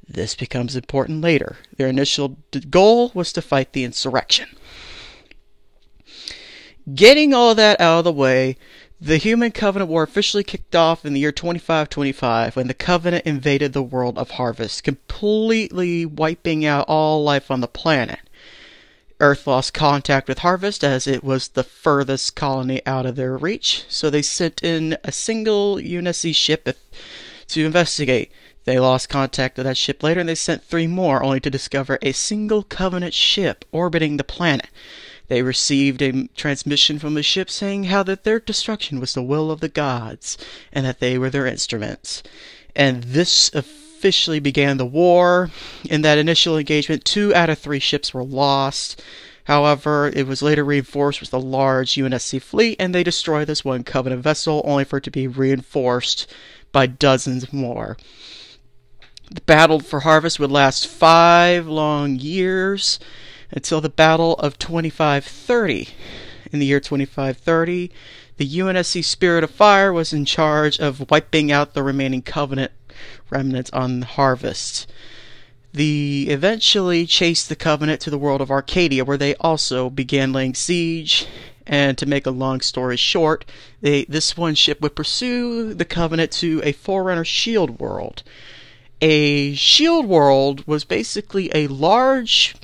This 0.06 0.34
becomes 0.34 0.76
important 0.76 1.22
later. 1.22 1.56
Their 1.78 1.88
initial 1.88 2.36
goal 2.68 3.12
was 3.14 3.32
to 3.32 3.40
fight 3.40 3.72
the 3.72 3.84
insurrection. 3.84 4.50
Getting 6.94 7.32
all 7.32 7.54
that 7.54 7.80
out 7.80 8.00
of 8.00 8.04
the 8.04 8.12
way, 8.12 8.58
the 9.00 9.16
Human 9.16 9.52
Covenant 9.52 9.90
War 9.90 10.02
officially 10.02 10.42
kicked 10.42 10.74
off 10.74 11.04
in 11.04 11.12
the 11.12 11.20
year 11.20 11.30
2525 11.30 12.56
when 12.56 12.66
the 12.66 12.74
Covenant 12.74 13.24
invaded 13.26 13.72
the 13.72 13.82
world 13.82 14.18
of 14.18 14.30
Harvest, 14.30 14.82
completely 14.82 16.04
wiping 16.04 16.64
out 16.64 16.86
all 16.88 17.22
life 17.22 17.50
on 17.50 17.60
the 17.60 17.68
planet. 17.68 18.18
Earth 19.20 19.46
lost 19.46 19.72
contact 19.72 20.28
with 20.28 20.40
Harvest 20.40 20.82
as 20.82 21.06
it 21.06 21.22
was 21.22 21.48
the 21.48 21.64
furthest 21.64 22.34
colony 22.34 22.80
out 22.86 23.06
of 23.06 23.16
their 23.16 23.36
reach, 23.36 23.84
so 23.88 24.10
they 24.10 24.22
sent 24.22 24.62
in 24.62 24.96
a 25.04 25.12
single 25.12 25.76
UNSC 25.76 26.34
ship 26.34 26.68
to 27.48 27.64
investigate. 27.64 28.32
They 28.64 28.78
lost 28.78 29.08
contact 29.08 29.56
with 29.56 29.66
that 29.66 29.76
ship 29.76 30.02
later 30.02 30.20
and 30.20 30.28
they 30.28 30.34
sent 30.34 30.62
three 30.64 30.86
more, 30.86 31.22
only 31.22 31.40
to 31.40 31.50
discover 31.50 31.98
a 32.02 32.12
single 32.12 32.62
Covenant 32.64 33.14
ship 33.14 33.64
orbiting 33.72 34.16
the 34.16 34.24
planet. 34.24 34.68
They 35.28 35.42
received 35.42 36.02
a 36.02 36.28
transmission 36.36 36.98
from 36.98 37.14
the 37.14 37.22
ship 37.22 37.50
saying 37.50 37.84
how 37.84 38.02
that 38.04 38.24
their 38.24 38.40
destruction 38.40 38.98
was 38.98 39.12
the 39.12 39.22
will 39.22 39.50
of 39.50 39.60
the 39.60 39.68
gods 39.68 40.38
and 40.72 40.84
that 40.86 41.00
they 41.00 41.18
were 41.18 41.30
their 41.30 41.46
instruments. 41.46 42.22
And 42.74 43.04
this 43.04 43.50
officially 43.54 44.40
began 44.40 44.78
the 44.78 44.86
war. 44.86 45.50
In 45.88 46.02
that 46.02 46.18
initial 46.18 46.56
engagement, 46.56 47.04
two 47.04 47.34
out 47.34 47.50
of 47.50 47.58
three 47.58 47.78
ships 47.78 48.14
were 48.14 48.24
lost. 48.24 49.02
However, 49.44 50.10
it 50.14 50.26
was 50.26 50.42
later 50.42 50.64
reinforced 50.64 51.20
with 51.20 51.32
a 51.32 51.38
large 51.38 51.94
UNSC 51.94 52.40
fleet, 52.40 52.76
and 52.78 52.94
they 52.94 53.02
destroyed 53.02 53.48
this 53.48 53.64
one 53.64 53.82
Covenant 53.82 54.22
vessel, 54.22 54.62
only 54.64 54.84
for 54.84 54.98
it 54.98 55.04
to 55.04 55.10
be 55.10 55.26
reinforced 55.26 56.26
by 56.70 56.86
dozens 56.86 57.52
more. 57.52 57.96
The 59.30 59.40
battle 59.42 59.80
for 59.80 60.00
Harvest 60.00 60.38
would 60.38 60.50
last 60.50 60.86
five 60.86 61.66
long 61.66 62.16
years 62.16 62.98
until 63.50 63.80
the 63.80 63.88
Battle 63.88 64.34
of 64.34 64.58
2530. 64.58 65.88
In 66.52 66.58
the 66.58 66.66
year 66.66 66.80
2530, 66.80 67.90
the 68.38 68.48
UNSC 68.48 69.04
Spirit 69.04 69.44
of 69.44 69.50
Fire 69.50 69.92
was 69.92 70.12
in 70.12 70.24
charge 70.24 70.78
of 70.78 71.10
wiping 71.10 71.52
out 71.52 71.74
the 71.74 71.82
remaining 71.82 72.22
Covenant 72.22 72.72
remnants 73.30 73.70
on 73.70 74.02
Harvest. 74.02 74.90
The 75.72 76.28
eventually 76.30 77.04
chased 77.04 77.48
the 77.48 77.56
Covenant 77.56 78.00
to 78.02 78.10
the 78.10 78.18
world 78.18 78.40
of 78.40 78.50
Arcadia, 78.50 79.04
where 79.04 79.18
they 79.18 79.34
also 79.36 79.90
began 79.90 80.32
laying 80.32 80.54
siege. 80.54 81.26
And 81.66 81.98
to 81.98 82.06
make 82.06 82.26
a 82.26 82.30
long 82.30 82.62
story 82.62 82.96
short, 82.96 83.44
they, 83.82 84.04
this 84.04 84.36
one 84.36 84.54
ship 84.54 84.80
would 84.80 84.96
pursue 84.96 85.74
the 85.74 85.84
Covenant 85.84 86.32
to 86.32 86.62
a 86.64 86.72
Forerunner 86.72 87.24
Shield 87.24 87.78
world. 87.78 88.22
A 89.02 89.54
Shield 89.54 90.06
world 90.06 90.66
was 90.66 90.84
basically 90.84 91.50
a 91.54 91.66
large 91.66 92.54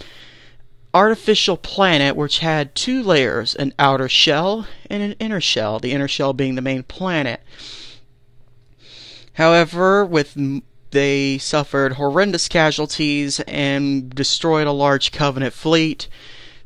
artificial 0.95 1.57
planet 1.57 2.15
which 2.15 2.39
had 2.39 2.75
two 2.75 3.03
layers 3.03 3.55
an 3.57 3.75
outer 3.79 4.09
shell 4.09 4.67
and 4.89 5.03
an 5.03 5.13
inner 5.19 5.41
shell, 5.41 5.81
the 5.81 5.93
inner 5.93 6.09
shell 6.09 6.33
being 6.33 6.55
the 6.55 6.63
main 6.63 6.85
planet. 6.85 7.41
However, 9.35 10.05
with 10.05 10.37
they 10.95 11.39
suffered 11.39 11.95
horrendous 11.95 12.47
casualties 12.47 13.41
and 13.41 14.15
destroyed 14.15 14.69
a 14.69 14.73
large 14.73 15.11
Covenant 15.11 15.53
fleet. 15.53 16.07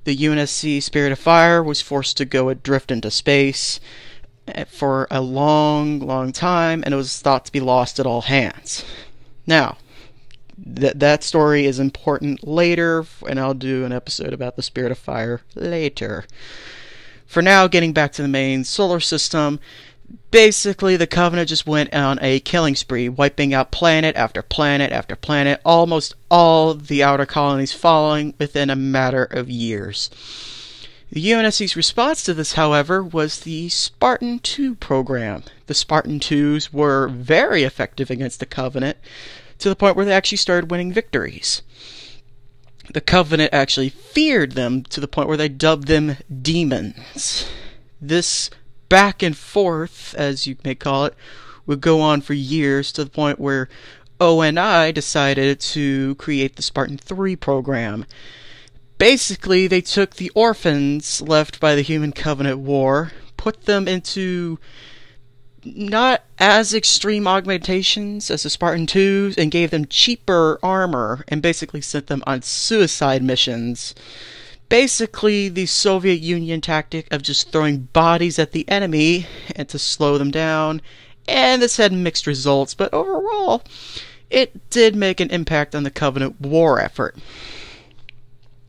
The 0.04 0.16
UNSC 0.16 0.82
Spirit 0.82 1.12
of 1.12 1.18
Fire 1.18 1.62
was 1.62 1.80
forced 1.80 2.18
to 2.18 2.26
go 2.26 2.50
adrift 2.50 2.90
into 2.90 3.10
space 3.10 3.80
eh, 4.48 4.64
for 4.64 5.08
a 5.10 5.22
long, 5.22 5.98
long 6.00 6.32
time, 6.32 6.82
and 6.84 6.92
it 6.92 6.96
was 6.96 7.20
thought 7.20 7.46
to 7.46 7.52
be 7.52 7.60
lost 7.60 7.98
at 7.98 8.06
all 8.06 8.22
hands. 8.22 8.84
Now, 9.46 9.78
that 10.66 10.98
that 11.00 11.22
story 11.22 11.66
is 11.66 11.78
important 11.78 12.46
later, 12.46 13.04
and 13.28 13.38
I'll 13.38 13.54
do 13.54 13.84
an 13.84 13.92
episode 13.92 14.32
about 14.32 14.56
the 14.56 14.62
Spirit 14.62 14.92
of 14.92 14.98
Fire 14.98 15.40
later. 15.54 16.24
For 17.26 17.42
now, 17.42 17.66
getting 17.68 17.92
back 17.92 18.12
to 18.12 18.22
the 18.22 18.28
main 18.28 18.64
solar 18.64 19.00
system, 19.00 19.60
basically 20.30 20.96
the 20.96 21.06
Covenant 21.06 21.48
just 21.48 21.66
went 21.66 21.94
on 21.94 22.18
a 22.22 22.40
killing 22.40 22.74
spree, 22.74 23.08
wiping 23.08 23.54
out 23.54 23.70
planet 23.70 24.16
after 24.16 24.42
planet 24.42 24.92
after 24.92 25.14
planet, 25.14 25.60
almost 25.64 26.14
all 26.30 26.74
the 26.74 27.02
outer 27.02 27.26
colonies 27.26 27.72
following 27.72 28.34
within 28.38 28.70
a 28.70 28.76
matter 28.76 29.24
of 29.24 29.50
years. 29.50 30.10
The 31.10 31.24
UNSC's 31.24 31.76
response 31.76 32.22
to 32.24 32.34
this, 32.34 32.52
however, 32.52 33.02
was 33.02 33.40
the 33.40 33.70
Spartan 33.70 34.40
II 34.58 34.74
program. 34.74 35.44
The 35.66 35.74
Spartan 35.74 36.20
IIs 36.20 36.70
were 36.72 37.08
very 37.08 37.62
effective 37.62 38.10
against 38.10 38.40
the 38.40 38.46
Covenant, 38.46 38.98
to 39.58 39.68
the 39.68 39.76
point 39.76 39.96
where 39.96 40.04
they 40.04 40.12
actually 40.12 40.38
started 40.38 40.70
winning 40.70 40.92
victories. 40.92 41.62
The 42.92 43.00
Covenant 43.00 43.52
actually 43.52 43.90
feared 43.90 44.52
them 44.52 44.82
to 44.84 45.00
the 45.00 45.08
point 45.08 45.28
where 45.28 45.36
they 45.36 45.48
dubbed 45.48 45.88
them 45.88 46.16
demons. 46.42 47.46
This 48.00 48.50
back 48.88 49.22
and 49.22 49.36
forth, 49.36 50.14
as 50.16 50.46
you 50.46 50.56
may 50.64 50.74
call 50.74 51.04
it, 51.04 51.14
would 51.66 51.80
go 51.80 52.00
on 52.00 52.22
for 52.22 52.32
years 52.32 52.90
to 52.92 53.04
the 53.04 53.10
point 53.10 53.38
where 53.38 53.68
ONI 54.20 54.92
decided 54.92 55.60
to 55.60 56.14
create 56.16 56.56
the 56.56 56.62
Spartan 56.62 56.96
3 56.96 57.36
program. 57.36 58.06
Basically, 58.96 59.66
they 59.66 59.80
took 59.80 60.14
the 60.14 60.30
orphans 60.34 61.20
left 61.20 61.60
by 61.60 61.74
the 61.74 61.82
Human 61.82 62.12
Covenant 62.12 62.58
War, 62.58 63.12
put 63.36 63.66
them 63.66 63.86
into 63.86 64.58
not 65.64 66.24
as 66.38 66.74
extreme 66.74 67.26
augmentations 67.26 68.30
as 68.30 68.42
the 68.42 68.50
Spartan 68.50 68.86
2s 68.86 69.36
and 69.36 69.50
gave 69.50 69.70
them 69.70 69.86
cheaper 69.86 70.58
armor 70.62 71.24
and 71.28 71.42
basically 71.42 71.80
sent 71.80 72.06
them 72.06 72.22
on 72.26 72.42
suicide 72.42 73.22
missions. 73.22 73.94
Basically, 74.68 75.48
the 75.48 75.66
Soviet 75.66 76.20
Union 76.20 76.60
tactic 76.60 77.12
of 77.12 77.22
just 77.22 77.50
throwing 77.50 77.88
bodies 77.92 78.38
at 78.38 78.52
the 78.52 78.68
enemy 78.68 79.26
and 79.56 79.68
to 79.70 79.78
slow 79.78 80.18
them 80.18 80.30
down, 80.30 80.82
and 81.26 81.62
this 81.62 81.78
had 81.78 81.92
mixed 81.92 82.26
results, 82.26 82.74
but 82.74 82.92
overall, 82.92 83.62
it 84.30 84.70
did 84.70 84.94
make 84.94 85.20
an 85.20 85.30
impact 85.30 85.74
on 85.74 85.84
the 85.84 85.90
Covenant 85.90 86.40
war 86.40 86.80
effort. 86.80 87.16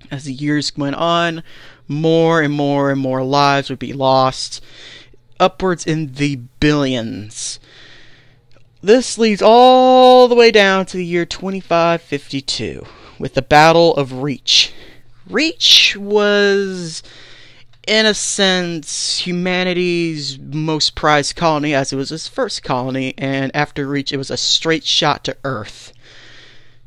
As 0.10 0.24
the 0.24 0.34
years 0.34 0.76
went 0.76 0.96
on, 0.96 1.44
more 1.88 2.42
and 2.42 2.54
more 2.54 2.92
and 2.92 3.02
more 3.02 3.24
lives 3.24 3.70
would 3.70 3.80
be 3.80 3.94
lost 3.94 4.64
upwards 5.40 5.86
in 5.86 6.14
the 6.14 6.38
billions. 6.60 7.60
This 8.82 9.18
leads 9.18 9.42
all 9.42 10.28
the 10.28 10.36
way 10.36 10.52
down 10.52 10.86
to 10.88 10.98
the 10.98 11.06
year 11.06 11.26
2552 11.26 12.86
with 13.20 13.34
the 13.34 13.42
Battle 13.42 13.96
of 13.96 14.22
Reach. 14.24 14.74
Reach 15.30 15.98
was, 15.98 17.04
in 17.86 18.06
a 18.06 18.14
sense, 18.14 19.20
humanity's 19.20 20.40
most 20.40 20.96
prized 20.96 21.36
colony, 21.36 21.74
as 21.74 21.92
it 21.92 21.98
was 21.98 22.12
its 22.12 22.28
first 22.28 22.64
colony, 22.64 23.14
and 23.18 23.54
after 23.54 23.86
Reach, 23.86 24.14
it 24.14 24.18
was 24.18 24.32
a 24.32 24.38
straight 24.38 24.86
shot 24.86 25.24
to 25.26 25.38
Earth. 25.44 25.94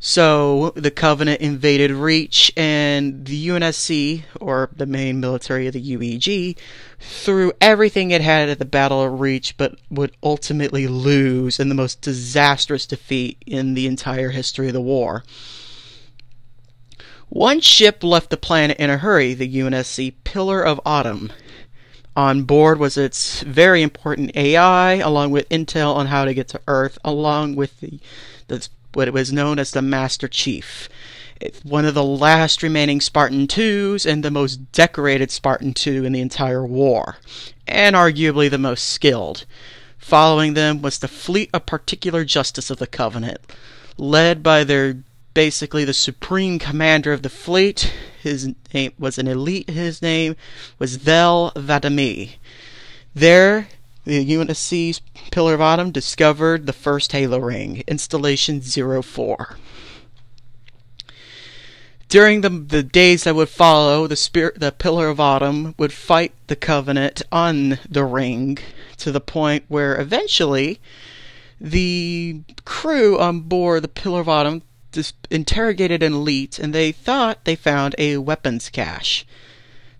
So 0.04 0.72
the 0.74 0.90
Covenant 0.90 1.40
invaded 1.40 1.92
Reach, 1.92 2.52
and 2.56 3.24
the 3.24 3.48
UNSC, 3.50 4.24
or 4.40 4.68
the 4.74 4.84
main 4.84 5.20
military 5.20 5.68
of 5.68 5.74
the 5.74 5.96
UEG, 5.96 6.56
threw 6.98 7.52
everything 7.60 8.10
it 8.10 8.20
had 8.20 8.48
at 8.48 8.58
the 8.58 8.64
Battle 8.64 9.00
of 9.00 9.20
Reach, 9.20 9.56
but 9.56 9.78
would 9.90 10.10
ultimately 10.20 10.88
lose 10.88 11.60
in 11.60 11.68
the 11.68 11.76
most 11.76 12.00
disastrous 12.00 12.84
defeat 12.84 13.40
in 13.46 13.74
the 13.74 13.86
entire 13.86 14.30
history 14.30 14.66
of 14.66 14.72
the 14.72 14.80
war. 14.80 15.22
One 17.28 17.60
ship 17.60 18.02
left 18.02 18.30
the 18.30 18.36
planet 18.36 18.78
in 18.78 18.90
a 18.90 18.98
hurry, 18.98 19.34
the 19.34 19.56
UNSC 19.56 20.14
Pillar 20.24 20.62
of 20.62 20.80
Autumn. 20.84 21.32
On 22.16 22.42
board 22.42 22.80
was 22.80 22.96
its 22.96 23.42
very 23.42 23.82
important 23.82 24.34
AI, 24.34 24.94
along 24.94 25.30
with 25.30 25.48
intel 25.48 25.94
on 25.94 26.08
how 26.08 26.24
to 26.24 26.34
get 26.34 26.48
to 26.48 26.60
Earth, 26.66 26.98
along 27.04 27.54
with 27.54 27.78
the, 27.78 28.00
the 28.48 28.68
what 28.94 29.12
was 29.12 29.32
known 29.32 29.58
as 29.58 29.70
the 29.70 29.82
Master 29.82 30.28
Chief. 30.28 30.88
One 31.64 31.84
of 31.84 31.94
the 31.94 32.04
last 32.04 32.62
remaining 32.62 33.00
Spartan 33.00 33.46
2s 33.46 34.06
and 34.10 34.22
the 34.22 34.30
most 34.30 34.70
decorated 34.72 35.30
Spartan 35.30 35.74
2 35.74 36.04
in 36.04 36.12
the 36.12 36.20
entire 36.20 36.64
war, 36.64 37.16
and 37.66 37.96
arguably 37.96 38.48
the 38.48 38.58
most 38.58 38.88
skilled. 38.88 39.44
Following 39.98 40.54
them 40.54 40.82
was 40.82 40.98
the 40.98 41.08
fleet 41.08 41.50
of 41.52 41.66
particular 41.66 42.24
justice 42.24 42.70
of 42.70 42.78
the 42.78 42.86
Covenant, 42.86 43.40
led 43.96 44.42
by 44.42 44.64
their 44.64 45.02
basically 45.34 45.84
the 45.84 45.94
supreme 45.94 46.58
commander 46.58 47.12
of 47.12 47.22
the 47.22 47.28
fleet. 47.28 47.92
His 48.22 48.54
name 48.72 48.92
was 48.98 49.18
an 49.18 49.26
elite. 49.26 49.70
His 49.70 50.02
name 50.02 50.36
was 50.78 50.98
Thel 50.98 51.52
'Vadamee. 51.56 52.36
There, 53.14 53.68
the 54.04 54.24
UNSC's 54.24 55.00
Pillar 55.30 55.54
of 55.54 55.60
Autumn 55.60 55.90
discovered 55.90 56.66
the 56.66 56.72
first 56.72 57.12
Halo 57.12 57.38
ring, 57.38 57.84
Installation 57.86 58.60
04. 58.60 59.56
During 62.08 62.42
the, 62.42 62.50
the 62.50 62.82
days 62.82 63.24
that 63.24 63.34
would 63.34 63.48
follow, 63.48 64.06
the 64.06 64.16
spirit, 64.16 64.60
the 64.60 64.72
Pillar 64.72 65.08
of 65.08 65.18
Autumn 65.18 65.74
would 65.78 65.92
fight 65.92 66.32
the 66.48 66.56
Covenant 66.56 67.22
on 67.32 67.78
the 67.88 68.04
ring 68.04 68.58
to 68.98 69.10
the 69.10 69.20
point 69.20 69.64
where 69.68 69.98
eventually 69.98 70.78
the 71.60 72.42
crew 72.64 73.18
on 73.18 73.40
board 73.40 73.82
the 73.82 73.88
Pillar 73.88 74.20
of 74.20 74.28
Autumn 74.28 74.62
interrogated 75.30 76.02
an 76.02 76.12
elite 76.12 76.58
and 76.58 76.74
they 76.74 76.92
thought 76.92 77.44
they 77.44 77.56
found 77.56 77.94
a 77.96 78.18
weapons 78.18 78.68
cache. 78.68 79.24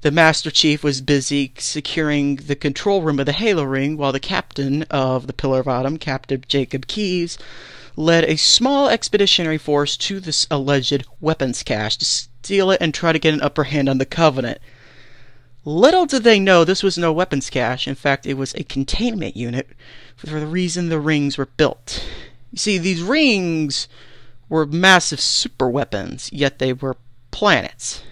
The 0.02 0.10
Master 0.10 0.50
Chief 0.50 0.82
was 0.82 1.00
busy 1.00 1.52
securing 1.58 2.34
the 2.34 2.56
control 2.56 3.02
room 3.02 3.20
of 3.20 3.26
the 3.26 3.32
Halo 3.32 3.62
Ring 3.62 3.96
while 3.96 4.10
the 4.10 4.18
captain 4.18 4.82
of 4.90 5.28
the 5.28 5.32
Pillar 5.32 5.60
of 5.60 5.68
Autumn, 5.68 5.96
Captain 5.96 6.42
Jacob 6.48 6.88
Keyes, 6.88 7.38
led 7.94 8.24
a 8.24 8.36
small 8.36 8.88
expeditionary 8.88 9.58
force 9.58 9.96
to 9.98 10.18
this 10.18 10.48
alleged 10.50 11.04
weapons 11.20 11.62
cache 11.62 11.96
to 11.98 12.04
steal 12.04 12.72
it 12.72 12.80
and 12.80 12.92
try 12.92 13.12
to 13.12 13.18
get 13.20 13.32
an 13.32 13.42
upper 13.42 13.62
hand 13.62 13.88
on 13.88 13.98
the 13.98 14.04
Covenant. 14.04 14.58
Little 15.64 16.06
did 16.06 16.24
they 16.24 16.40
know 16.40 16.64
this 16.64 16.82
was 16.82 16.98
no 16.98 17.12
weapons 17.12 17.48
cache. 17.48 17.86
In 17.86 17.94
fact, 17.94 18.26
it 18.26 18.34
was 18.34 18.54
a 18.54 18.64
containment 18.64 19.36
unit 19.36 19.68
for 20.16 20.26
the 20.26 20.46
reason 20.48 20.88
the 20.88 20.98
rings 20.98 21.38
were 21.38 21.46
built. 21.46 22.04
You 22.50 22.58
see, 22.58 22.76
these 22.76 23.04
rings 23.04 23.86
were 24.48 24.66
massive 24.66 25.20
super 25.20 25.70
weapons, 25.70 26.28
yet 26.32 26.58
they 26.58 26.72
were 26.72 26.96
planets. 27.30 28.02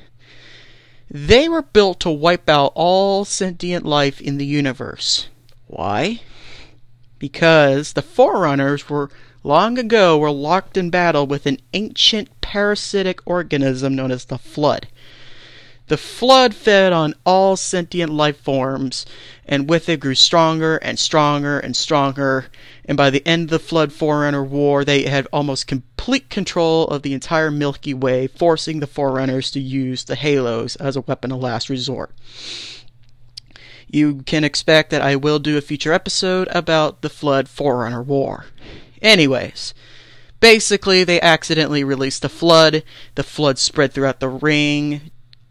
They 1.13 1.49
were 1.49 1.63
built 1.63 1.99
to 2.01 2.11
wipe 2.11 2.49
out 2.49 2.71
all 2.77 3.25
sentient 3.25 3.85
life 3.85 4.21
in 4.21 4.39
the 4.39 4.47
universe. 4.47 5.27
Why? 5.67 6.21
Because 7.19 7.95
the 7.95 8.03
Forerunners 8.03 8.89
were 8.89 9.11
long 9.43 9.77
ago 9.77 10.17
were 10.17 10.31
locked 10.31 10.77
in 10.77 10.89
battle 10.89 11.27
with 11.27 11.47
an 11.47 11.59
ancient 11.75 12.29
parasitic 12.41 13.21
organism 13.27 13.97
known 13.97 14.13
as 14.13 14.27
the 14.27 14.39
Flood. 14.39 14.87
The 15.91 15.97
Flood 15.97 16.55
fed 16.55 16.93
on 16.93 17.17
all 17.27 17.57
sentient 17.57 18.13
life 18.13 18.37
forms, 18.37 19.05
and 19.45 19.69
with 19.69 19.89
it 19.89 19.99
grew 19.99 20.15
stronger 20.15 20.77
and 20.77 20.97
stronger 20.97 21.59
and 21.59 21.75
stronger, 21.75 22.47
and 22.85 22.97
by 22.97 23.11
the 23.11 23.27
end 23.27 23.47
of 23.47 23.51
the 23.51 23.59
Flood 23.59 23.93
Forerunner 23.93 24.45
War, 24.45 24.85
they 24.85 25.03
had 25.07 25.27
almost 25.33 25.67
complete 25.67 26.31
control 26.31 26.87
of 26.87 27.03
the 27.03 27.13
entire 27.13 27.51
Milky 27.51 27.93
Way, 27.93 28.29
forcing 28.29 28.79
the 28.79 28.87
Forerunners 28.87 29.51
to 29.51 29.59
use 29.59 30.05
the 30.05 30.15
Halos 30.15 30.77
as 30.77 30.95
a 30.95 31.01
weapon 31.01 31.33
of 31.33 31.41
last 31.41 31.69
resort. 31.69 32.13
You 33.89 34.23
can 34.27 34.45
expect 34.45 34.91
that 34.91 35.03
I 35.03 35.17
will 35.17 35.41
do 35.41 35.59
a 35.59 35.61
future 35.61 35.93
episode 35.93 36.47
about 36.53 37.03
the 37.03 37.11
Flood 37.11 37.49
Forerunner 37.49 38.01
War. 38.01 38.45
Anyways, 39.03 39.75
basically, 40.39 41.03
they 41.03 41.21
accidentally 41.21 41.83
released 41.83 42.23
the 42.23 42.29
flood. 42.29 42.85
The 43.17 43.25
flood 43.25 43.59
spread 43.59 43.93
throughout 43.93 44.21
the 44.21 44.29
ring, 44.29 45.11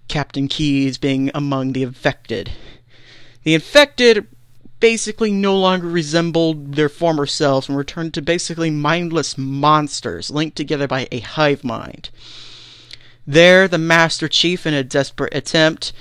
Captain 0.09 0.49
Keyes 0.49 0.97
being 0.97 1.31
among 1.33 1.71
the 1.71 1.83
infected. 1.83 2.51
The 3.43 3.53
infected 3.53 4.27
basically 4.79 5.31
no 5.31 5.57
longer 5.57 5.87
resembled 5.87 6.73
their 6.75 6.89
former 6.89 7.25
selves 7.25 7.67
and 7.67 7.77
returned 7.77 8.13
to 8.13 8.21
basically 8.21 8.69
mindless 8.69 9.37
monsters 9.37 10.29
linked 10.29 10.57
together 10.57 10.87
by 10.87 11.07
a 11.11 11.19
hive 11.19 11.63
mind. 11.63 12.09
There, 13.25 13.67
the 13.67 13.77
Master 13.77 14.27
Chief, 14.27 14.65
in 14.65 14.73
a 14.73 14.83
desperate 14.83 15.35
attempt, 15.35 15.93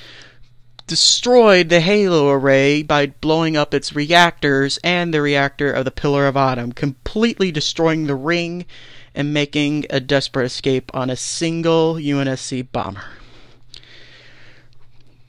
destroyed 0.87 1.69
the 1.69 1.81
Halo 1.81 2.31
array 2.31 2.83
by 2.83 3.07
blowing 3.07 3.57
up 3.57 3.75
its 3.75 3.95
reactors 3.95 4.79
and 4.83 5.13
the 5.13 5.21
reactor 5.21 5.71
of 5.71 5.85
the 5.85 5.91
Pillar 5.91 6.27
of 6.27 6.37
Autumn, 6.37 6.73
completely 6.73 7.53
destroying 7.53 8.07
the 8.07 8.15
ring 8.15 8.65
and 9.15 9.35
making 9.35 9.85
a 9.91 10.01
desperate 10.01 10.47
escape 10.47 10.91
on 10.95 11.11
a 11.11 11.17
single 11.17 11.97
UNSC 11.97 12.73
bomber. 12.73 13.05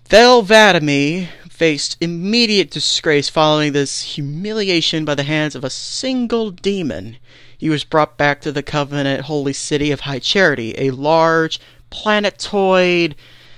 Thel 0.10 0.42
'Vadamee 0.42 1.28
faced 1.52 1.96
immediate 2.02 2.72
disgrace 2.72 3.30
following 3.30 3.74
this 3.74 4.16
humiliation 4.16 5.06
by 5.06 5.14
the 5.14 5.22
hands 5.22 5.54
of 5.54 5.64
a 5.64 5.70
single 5.70 6.50
demon. 6.50 7.18
He 7.56 7.70
was 7.70 7.84
brought 7.84 8.18
back 8.18 8.42
to 8.42 8.52
the 8.52 8.64
Covenant 8.64 9.26
holy 9.26 9.54
city 9.54 9.92
of 9.92 10.00
High 10.00 10.18
Charity, 10.18 10.74
a 10.80 10.90
large, 10.90 11.60
planetoid, 11.92 13.14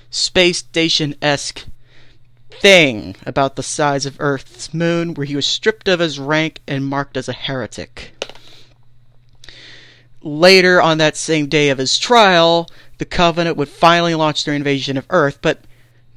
space 0.09 0.57
station 0.57 1.15
esque 1.21 1.63
thing 2.49 3.15
about 3.25 3.55
the 3.55 3.63
size 3.63 4.05
of 4.05 4.19
Earth's 4.19 4.73
moon, 4.73 5.13
where 5.13 5.25
he 5.25 5.37
was 5.37 5.45
stripped 5.45 5.87
of 5.87 6.01
his 6.01 6.19
rank 6.19 6.59
and 6.67 6.85
marked 6.85 7.15
as 7.15 7.29
a 7.29 7.33
heretic. 7.33 8.25
Later 10.21 10.81
on 10.81 10.97
that 10.97 11.15
same 11.15 11.47
day 11.47 11.69
of 11.69 11.77
his 11.77 11.97
trial, 11.97 12.69
the 12.97 13.05
Covenant 13.05 13.55
would 13.55 13.69
finally 13.69 14.15
launch 14.15 14.43
their 14.43 14.53
invasion 14.53 14.97
of 14.97 15.05
Earth, 15.09 15.39
but 15.41 15.61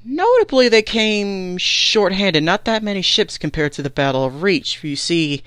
notably 0.04 0.68
they 0.68 0.82
came 0.82 1.56
short-handed, 1.58 2.42
not 2.42 2.64
that 2.64 2.82
many 2.82 3.02
ships 3.02 3.38
compared 3.38 3.72
to 3.72 3.82
the 3.82 3.90
Battle 3.90 4.24
of 4.24 4.42
Reach. 4.42 4.82
You 4.84 4.96
see, 4.96 5.42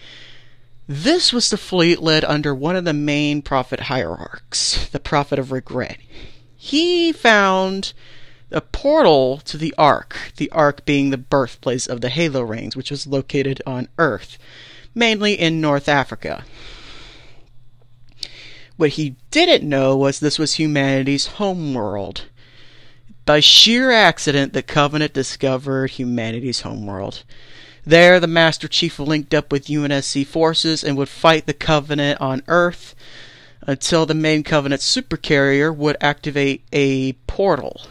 this 0.87 1.31
was 1.31 1.49
the 1.49 1.57
fleet 1.57 2.01
led 2.01 2.23
under 2.25 2.55
one 2.55 2.75
of 2.75 2.85
the 2.85 2.93
main 2.93 3.41
prophet 3.41 3.81
hierarchs, 3.81 4.87
the 4.89 4.99
Prophet 4.99 5.37
of 5.37 5.51
Regret. 5.51 5.97
He 6.55 7.11
found 7.11 7.93
a 8.51 8.61
portal 8.61 9.37
to 9.45 9.57
the 9.57 9.75
Ark, 9.77 10.31
the 10.37 10.49
Ark 10.51 10.85
being 10.85 11.09
the 11.09 11.17
birthplace 11.17 11.87
of 11.87 12.01
the 12.01 12.09
Halo 12.09 12.41
Rings, 12.41 12.75
which 12.75 12.89
was 12.89 13.05
located 13.05 13.61
on 13.65 13.89
Earth, 13.97 14.37
mainly 14.95 15.33
in 15.33 15.61
North 15.61 15.89
Africa. 15.89 16.45
What 18.77 18.91
he 18.91 19.15
didn't 19.31 19.67
know 19.67 19.97
was 19.97 20.19
this 20.19 20.39
was 20.39 20.53
humanity's 20.53 21.27
homeworld. 21.27 22.25
By 23.27 23.41
sheer 23.41 23.91
accident, 23.91 24.53
the 24.53 24.63
Covenant 24.63 25.13
discovered 25.13 25.91
humanity's 25.91 26.61
homeworld. 26.61 27.23
There, 27.85 28.19
the 28.19 28.25
Master 28.25 28.67
Chief 28.67 28.97
linked 28.97 29.35
up 29.35 29.51
with 29.51 29.67
UNSC 29.67 30.25
forces 30.25 30.83
and 30.83 30.97
would 30.97 31.09
fight 31.09 31.45
the 31.45 31.53
Covenant 31.53 32.19
on 32.19 32.41
Earth 32.47 32.95
until 33.61 34.07
the 34.07 34.15
main 34.15 34.41
Covenant 34.41 34.81
supercarrier 34.81 35.75
would 35.75 35.97
activate 36.01 36.63
a 36.73 37.13
portal 37.27 37.81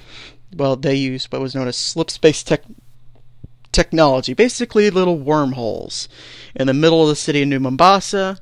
well, 0.56 0.76
they 0.76 0.94
used 0.94 1.30
what 1.30 1.40
was 1.40 1.54
known 1.54 1.68
as 1.68 1.76
slip 1.76 2.10
space 2.10 2.42
tech 2.42 2.62
technology, 3.72 4.32
basically 4.32 4.88
little 4.90 5.18
wormholes. 5.18 6.08
In 6.54 6.66
the 6.66 6.74
middle 6.74 7.02
of 7.02 7.08
the 7.08 7.16
city 7.16 7.42
of 7.42 7.48
New 7.48 7.60
Mombasa, 7.60 8.38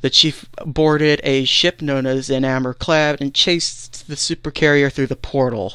the 0.00 0.10
chief 0.10 0.46
boarded 0.66 1.20
a 1.22 1.44
ship 1.44 1.80
known 1.80 2.06
as 2.06 2.28
In 2.28 2.44
Amber 2.44 2.74
Clad 2.74 3.20
and 3.20 3.34
chased 3.34 4.08
the 4.08 4.16
supercarrier 4.16 4.92
through 4.92 5.06
the 5.06 5.16
portal. 5.16 5.74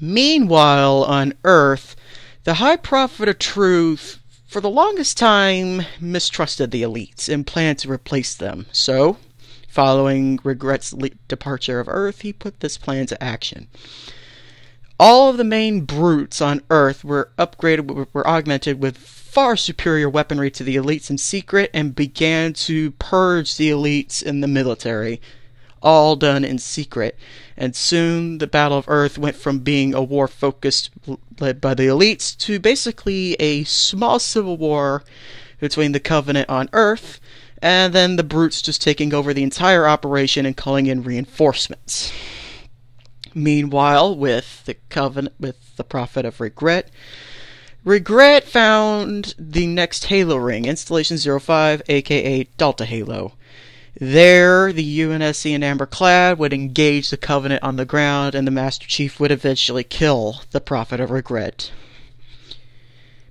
Meanwhile, 0.00 1.04
on 1.04 1.34
Earth, 1.44 1.94
the 2.44 2.54
High 2.54 2.76
Prophet 2.76 3.28
of 3.28 3.38
Truth, 3.38 4.18
for 4.46 4.62
the 4.62 4.70
longest 4.70 5.18
time, 5.18 5.82
mistrusted 6.00 6.70
the 6.70 6.82
elites 6.82 7.28
and 7.28 7.46
planned 7.46 7.78
to 7.80 7.90
replace 7.92 8.34
them. 8.34 8.66
So, 8.72 9.18
following 9.68 10.40
Regret's 10.42 10.94
departure 11.28 11.80
of 11.80 11.88
Earth, 11.88 12.22
he 12.22 12.32
put 12.32 12.60
this 12.60 12.78
plan 12.78 13.06
to 13.06 13.22
action. 13.22 13.68
All 14.98 15.28
of 15.28 15.36
the 15.36 15.44
main 15.44 15.82
brutes 15.82 16.40
on 16.40 16.62
Earth 16.70 17.04
were 17.04 17.30
upgraded, 17.38 18.08
were 18.12 18.26
augmented 18.26 18.82
with 18.82 18.96
far 18.96 19.56
superior 19.56 20.08
weaponry 20.08 20.50
to 20.50 20.64
the 20.64 20.76
elites 20.76 21.10
in 21.10 21.18
secret 21.18 21.70
and 21.72 21.94
began 21.94 22.52
to 22.54 22.90
purge 22.92 23.56
the 23.56 23.70
elites 23.70 24.22
in 24.22 24.40
the 24.40 24.48
military. 24.48 25.20
All 25.82 26.16
done 26.16 26.44
in 26.44 26.58
secret. 26.58 27.18
And 27.56 27.74
soon 27.74 28.38
the 28.38 28.46
Battle 28.46 28.78
of 28.78 28.88
Earth 28.88 29.18
went 29.18 29.36
from 29.36 29.60
being 29.60 29.94
a 29.94 30.02
war 30.02 30.28
focused, 30.28 30.90
led 31.38 31.60
by 31.60 31.74
the 31.74 31.86
elites, 31.86 32.36
to 32.38 32.58
basically 32.58 33.34
a 33.34 33.64
small 33.64 34.18
civil 34.18 34.56
war 34.56 35.04
between 35.58 35.92
the 35.92 36.00
Covenant 36.00 36.48
on 36.48 36.68
Earth 36.72 37.20
and 37.62 37.92
then 37.92 38.16
the 38.16 38.24
brutes 38.24 38.62
just 38.62 38.80
taking 38.80 39.12
over 39.12 39.34
the 39.34 39.42
entire 39.42 39.86
operation 39.86 40.46
and 40.46 40.56
calling 40.56 40.86
in 40.86 41.02
reinforcements. 41.02 42.12
Meanwhile, 43.34 44.16
with 44.16 44.64
the 44.64 44.74
covenant, 44.88 45.34
with 45.38 45.76
the 45.76 45.84
prophet 45.84 46.24
of 46.24 46.40
regret, 46.40 46.90
Regret 47.82 48.44
found 48.44 49.34
the 49.38 49.66
next 49.66 50.06
Halo 50.06 50.36
ring, 50.36 50.66
Installation 50.66 51.16
05, 51.16 51.82
aka 51.88 52.44
Delta 52.58 52.84
Halo. 52.84 53.32
There, 54.02 54.72
the 54.72 55.00
UNSC 55.00 55.54
and 55.54 55.62
Amber 55.62 55.84
Clad 55.84 56.38
would 56.38 56.54
engage 56.54 57.10
the 57.10 57.18
Covenant 57.18 57.62
on 57.62 57.76
the 57.76 57.84
ground, 57.84 58.34
and 58.34 58.46
the 58.46 58.50
Master 58.50 58.88
Chief 58.88 59.20
would 59.20 59.30
eventually 59.30 59.84
kill 59.84 60.40
the 60.52 60.60
Prophet 60.60 61.00
of 61.00 61.10
Regret. 61.10 61.70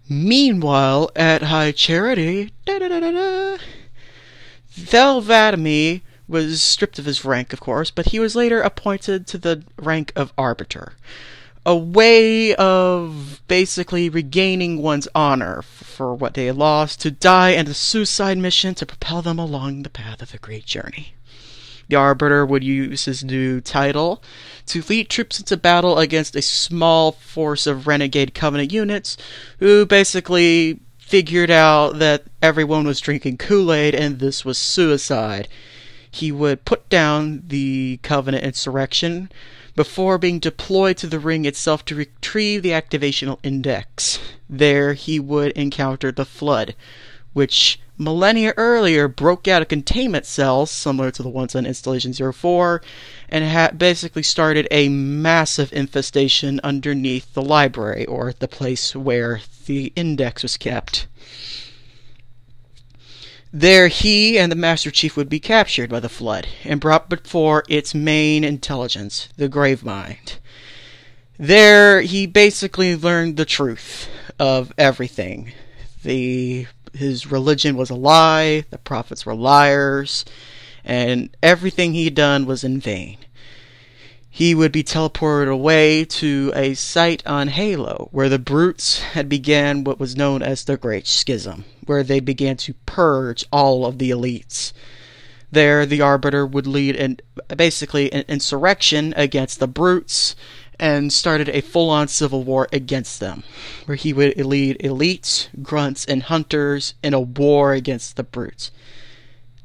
Meanwhile, 0.08 1.10
at 1.16 1.42
High 1.42 1.72
Charity, 1.72 2.54
Thel 2.68 3.60
'Vadamee 5.24 6.02
was 6.28 6.62
stripped 6.62 7.00
of 7.00 7.06
his 7.06 7.26
rank, 7.26 7.52
of 7.52 7.60
course, 7.60 7.90
but 7.90 8.10
he 8.10 8.20
was 8.20 8.36
later 8.36 8.62
appointed 8.62 9.26
to 9.26 9.40
the 9.40 9.64
rank 9.76 10.14
of 10.16 10.32
Arbiter. 10.38 10.94
A 11.66 11.76
way 11.76 12.56
of 12.56 13.42
basically 13.48 14.10
regaining 14.10 14.82
one's 14.82 15.08
honor 15.14 15.62
for 15.62 16.16
what 16.16 16.34
they 16.34 16.52
lost, 16.52 17.02
to 17.02 17.12
die 17.12 17.50
in 17.50 17.68
a 17.68 17.74
suicide 17.74 18.38
mission 18.38 18.74
to 18.76 18.86
propel 18.86 19.22
them 19.22 19.38
along 19.38 19.84
the 19.84 19.90
path 19.90 20.22
of 20.22 20.32
the 20.32 20.38
great 20.38 20.66
journey. 20.66 21.14
The 21.90 21.96
Arbiter 21.96 22.46
would 22.46 22.64
use 22.64 23.06
his 23.06 23.24
new 23.24 23.62
title 23.62 24.24
to 24.68 24.84
lead 24.88 25.10
troops 25.10 25.40
into 25.40 25.58
battle 25.58 25.98
against 25.98 26.36
a 26.36 26.42
small 26.42 27.12
force 27.12 27.68
of 27.68 27.88
renegade 27.88 28.34
Covenant 28.34 28.72
units 28.72 29.18
who 29.58 29.86
basically 29.86 30.80
figured 31.00 31.50
out 31.50 32.00
that 32.00 32.24
everyone 32.42 32.86
was 32.86 33.00
drinking 33.00 33.38
Kool 33.38 33.74
Aid 33.74 33.96
and 33.96 34.20
this 34.20 34.46
was 34.46 34.58
suicide 34.58 35.48
he 36.12 36.32
would 36.32 36.66
put 36.66 36.90
down 36.90 37.44
the 37.48 38.00
Covenant 38.02 38.44
insurrection 38.44 39.32
before 39.76 40.18
being 40.18 40.40
deployed 40.40 40.98
to 40.98 41.08
the 41.08 41.20
ring 41.20 41.46
itself 41.46 41.86
to 41.86 41.96
retrieve 41.96 42.64
the 42.64 42.72
activational 42.72 43.40
index. 43.44 44.20
There 44.50 44.94
he 44.94 45.20
would 45.20 45.52
encounter 45.54 46.12
the 46.12 46.26
Flood, 46.26 46.76
which 47.34 47.80
millennia 47.98 48.54
earlier 48.58 49.08
broke 49.08 49.48
out 49.48 49.62
of 49.62 49.68
containment 49.68 50.26
cells 50.26 50.72
similar 50.72 51.12
to 51.12 51.22
the 51.22 51.30
ones 51.30 51.56
on 51.56 51.66
Installation 51.66 52.14
04 52.14 52.82
and 53.28 53.44
had 53.44 53.78
basically 53.78 54.24
started 54.24 54.68
a 54.72 54.90
massive 54.90 55.72
infestation 55.74 56.60
underneath 56.64 57.34
the 57.34 57.42
library 57.42 58.06
or 58.06 58.34
the 58.34 58.48
place 58.48 58.96
where 58.96 59.42
the 59.66 59.92
index 59.96 60.44
was 60.44 60.58
kept. 60.58 61.08
There 63.52 63.88
he 63.88 64.38
and 64.38 64.52
the 64.52 64.56
Master 64.56 64.92
Chief 64.92 65.18
would 65.18 65.30
be 65.30 65.40
captured 65.40 65.90
by 65.90 66.00
the 66.00 66.10
Flood 66.10 66.48
and 66.64 66.80
brought 66.80 67.10
before 67.10 67.64
its 67.68 67.96
main 67.96 68.44
intelligence, 68.44 69.30
the 69.38 69.50
Gravemind. 69.50 70.38
There 71.38 72.02
he 72.02 72.28
basically 72.28 72.96
learned 72.96 73.38
the 73.38 73.46
truth 73.46 74.08
of 74.38 74.72
everything. 74.78 75.54
The 76.04 76.68
his 76.94 77.32
religion 77.32 77.76
was 77.76 77.90
a 77.90 77.96
lie, 77.96 78.66
the 78.70 78.78
prophets 78.78 79.26
were 79.26 79.36
liars, 79.36 80.26
and 80.84 81.36
everything 81.42 81.94
he'd 81.94 82.16
done 82.16 82.46
was 82.46 82.64
in 82.64 82.80
vain 82.80 83.18
he 84.30 84.54
would 84.54 84.72
be 84.72 84.84
teleported 84.84 85.52
away 85.52 86.06
to 86.06 86.52
a 86.56 86.74
site 86.76 87.26
on 87.26 87.48
Halo 87.48 88.10
where 88.12 88.30
the 88.30 88.40
brutes 88.40 89.00
had 89.00 89.28
began 89.28 89.84
what 89.84 90.00
was 90.00 90.16
known 90.16 90.42
as 90.42 90.64
the 90.64 90.78
Great 90.78 91.08
Schism, 91.08 91.66
where 91.86 92.04
they 92.04 92.20
began 92.20 92.56
to 92.58 92.76
purge 92.86 93.44
all 93.52 93.86
of 93.86 93.98
the 93.98 94.12
elites. 94.12 94.72
There, 95.52 95.86
the 95.86 96.02
Arbiter 96.02 96.46
would 96.46 96.68
lead 96.68 96.96
an, 96.96 97.20
basically 97.56 98.14
an 98.14 98.24
insurrection 98.28 99.14
against 99.18 99.60
the 99.60 99.68
brutes 99.68 100.36
and 100.80 101.12
started 101.12 101.50
a 101.50 101.62
full 101.62 101.90
on 101.90 102.08
civil 102.08 102.44
war 102.44 102.70
against 102.72 103.20
them, 103.20 103.44
where 103.86 103.98
he 103.98 104.14
would 104.14 104.38
lead 104.38 104.78
elites, 104.80 105.48
grunts, 105.62 106.06
and 106.06 106.24
hunters 106.24 106.94
in 107.04 107.14
a 107.14 107.20
war 107.20 107.74
against 107.74 108.16
the 108.16 108.24
brutes. 108.24 108.72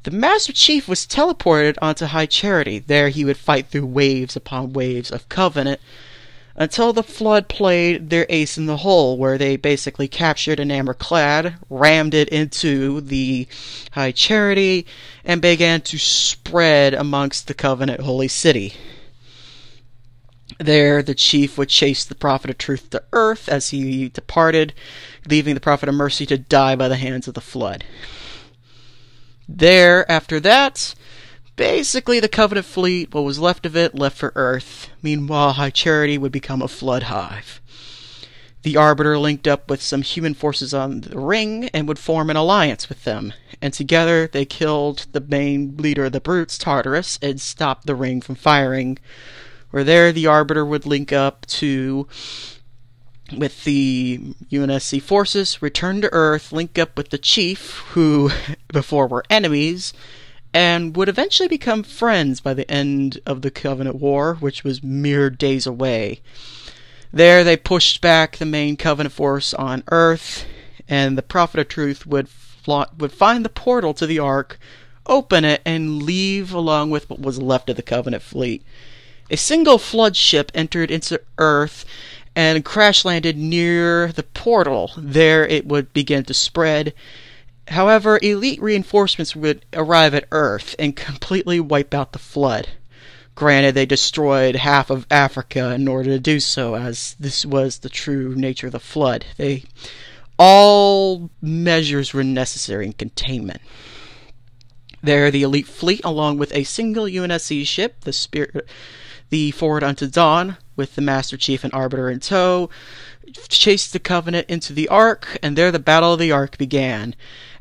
The 0.05 0.11
Master 0.11 0.53
Chief 0.53 0.87
was 0.87 1.07
teleported 1.07 1.79
onto 1.81 2.05
High 2.05 2.27
Charity. 2.27 2.77
There 2.77 3.09
he 3.09 3.25
would 3.25 3.37
fight 3.37 3.65
through 3.65 3.87
waves 3.87 4.35
upon 4.35 4.73
waves 4.73 5.09
of 5.09 5.27
Covenant 5.29 5.81
until 6.55 6.93
the 6.93 7.01
Flood 7.01 7.47
played 7.47 8.11
their 8.11 8.27
ace 8.29 8.55
in 8.55 8.67
the 8.67 8.77
hole, 8.77 9.17
where 9.17 9.39
they 9.39 9.55
basically 9.55 10.07
captured 10.07 10.59
an 10.59 10.69
Amber 10.69 10.93
Clad, 10.93 11.55
rammed 11.71 12.13
it 12.13 12.29
into 12.29 13.01
the 13.01 13.47
High 13.93 14.11
Charity, 14.11 14.85
and 15.23 15.41
began 15.41 15.81
to 15.81 15.97
spread 15.97 16.93
amongst 16.93 17.47
the 17.47 17.55
Covenant 17.55 18.01
Holy 18.01 18.27
City. 18.27 18.75
There, 20.59 21.01
the 21.01 21.15
chief 21.15 21.57
would 21.57 21.69
chase 21.69 22.05
the 22.05 22.13
Prophet 22.13 22.51
of 22.51 22.59
Truth 22.59 22.91
to 22.91 23.01
earth 23.11 23.49
as 23.49 23.69
he 23.69 24.09
departed, 24.09 24.75
leaving 25.27 25.55
the 25.55 25.59
Prophet 25.59 25.89
of 25.89 25.95
Mercy 25.95 26.27
to 26.27 26.37
die 26.37 26.75
by 26.75 26.89
the 26.89 26.95
hands 26.95 27.27
of 27.27 27.33
the 27.33 27.41
Flood. 27.41 27.83
There, 29.47 30.09
after 30.11 30.39
that, 30.39 30.95
basically 31.55 32.19
the 32.19 32.27
Covenant 32.27 32.65
fleet, 32.65 33.13
what 33.13 33.23
was 33.23 33.39
left 33.39 33.65
of 33.65 33.75
it, 33.75 33.95
left 33.95 34.17
for 34.17 34.33
Earth. 34.35 34.89
Meanwhile, 35.01 35.53
High 35.53 35.69
Charity 35.69 36.17
would 36.17 36.31
become 36.31 36.61
a 36.61 36.67
flood 36.67 37.03
hive. 37.03 37.61
The 38.63 38.77
Arbiter 38.77 39.19
linked 39.19 39.47
up 39.47 39.69
with 39.69 39.81
some 39.81 40.01
human 40.01 40.33
forces 40.33 40.73
on 40.73 41.01
the 41.01 41.19
ring 41.19 41.69
and 41.71 41.87
would 41.87 41.99
form 41.99 42.31
an 42.31 42.35
alliance 42.35 42.89
with 42.89 43.03
them, 43.03 43.31
and 43.61 43.71
together 43.71 44.25
they 44.25 44.43
killed 44.43 45.05
the 45.11 45.21
main 45.21 45.77
leader 45.77 46.05
of 46.05 46.13
the 46.13 46.19
Brutes, 46.19 46.57
Tartarus, 46.57 47.19
and 47.21 47.39
stopped 47.39 47.85
the 47.85 47.93
ring 47.93 48.21
from 48.21 48.33
firing. 48.33 48.97
Where 49.69 49.83
there, 49.83 50.11
the 50.11 50.25
Arbiter 50.25 50.65
would 50.65 50.87
link 50.87 51.13
up 51.13 51.45
to 51.47 52.07
with 53.33 53.63
the 53.63 54.35
UNSC 54.51 55.01
forces, 55.01 55.61
return 55.61 56.01
to 56.01 56.13
Earth, 56.13 56.51
link 56.51 56.77
up 56.77 56.95
with 56.97 57.09
the 57.09 57.17
Chief, 57.17 57.79
who 57.91 58.31
before 58.67 59.07
were 59.07 59.25
enemies, 59.29 59.93
and 60.53 60.95
would 60.95 61.09
eventually 61.09 61.49
become 61.49 61.83
friends 61.83 62.39
by 62.39 62.53
the 62.53 62.69
end 62.69 63.19
of 63.25 63.41
the 63.41 63.51
Covenant 63.51 63.97
War, 63.97 64.35
which 64.35 64.63
was 64.63 64.83
mere 64.83 65.29
days 65.29 65.65
away. 65.65 66.21
There 67.11 67.43
they 67.43 67.57
pushed 67.57 68.01
back 68.01 68.37
the 68.37 68.45
main 68.45 68.77
Covenant 68.77 69.13
force 69.13 69.53
on 69.53 69.83
Earth, 69.89 70.45
and 70.87 71.17
the 71.17 71.23
Prophet 71.23 71.59
of 71.59 71.67
Truth 71.67 72.05
would 72.05 72.27
would 72.97 73.11
find 73.11 73.45
the 73.45 73.49
portal 73.49 73.93
to 73.93 74.07
the 74.07 74.17
Ark, 74.17 74.59
open 75.05 75.45
it, 75.45 75.61
and 75.65 76.01
leave 76.01 76.51
along 76.51 76.89
with 76.89 77.07
what 77.09 77.21
was 77.21 77.39
left 77.41 77.69
of 77.69 77.75
the 77.75 77.83
Covenant 77.83 78.23
fleet. 78.23 78.63
A 79.29 79.37
single 79.37 79.77
flood 79.77 80.15
ship 80.15 80.51
entered 80.53 80.89
into 80.91 81.21
Earth 81.37 81.85
and 82.35 82.65
crash 82.65 83.05
landed 83.05 83.37
near 83.37 84.11
the 84.11 84.23
portal. 84.23 84.91
There 84.97 85.47
it 85.47 85.65
would 85.65 85.93
begin 85.93 86.25
to 86.25 86.33
spread. 86.33 86.93
However, 87.69 88.19
elite 88.21 88.61
reinforcements 88.61 89.35
would 89.35 89.65
arrive 89.73 90.13
at 90.13 90.27
Earth 90.31 90.75
and 90.77 90.95
completely 90.95 91.59
wipe 91.59 91.93
out 91.93 92.11
the 92.11 92.19
flood. 92.19 92.69
Granted, 93.33 93.75
they 93.75 93.85
destroyed 93.85 94.55
half 94.55 94.89
of 94.89 95.07
Africa 95.11 95.73
in 95.73 95.87
order 95.87 96.11
to 96.11 96.19
do 96.19 96.39
so, 96.39 96.75
as 96.75 97.15
this 97.19 97.45
was 97.45 97.79
the 97.79 97.89
true 97.89 98.35
nature 98.35 98.67
of 98.67 98.73
the 98.73 98.79
flood. 98.79 99.25
They 99.37 99.63
all 100.37 101.29
measures 101.41 102.13
were 102.13 102.23
necessary 102.23 102.85
in 102.85 102.93
containment. 102.93 103.61
There, 105.01 105.31
the 105.31 105.43
elite 105.43 105.67
fleet, 105.67 106.01
along 106.03 106.37
with 106.37 106.53
a 106.53 106.63
single 106.63 107.05
UNSC 107.05 107.65
ship, 107.65 108.01
the 108.01 108.13
Spirit, 108.13 108.67
the 109.29 109.51
Forward 109.51 109.83
Unto 109.83 110.07
Dawn, 110.07 110.57
with 110.75 110.95
the 110.95 111.01
Master 111.01 111.37
Chief 111.37 111.63
and 111.63 111.73
Arbiter 111.73 112.09
in 112.09 112.19
tow, 112.19 112.69
chased 113.49 113.93
the 113.93 113.99
Covenant 113.99 114.49
into 114.49 114.73
the 114.73 114.87
Ark, 114.87 115.37
and 115.41 115.57
there 115.57 115.71
the 115.71 115.79
Battle 115.79 116.13
of 116.13 116.19
the 116.19 116.31
Ark 116.31 116.57
began. 116.57 117.15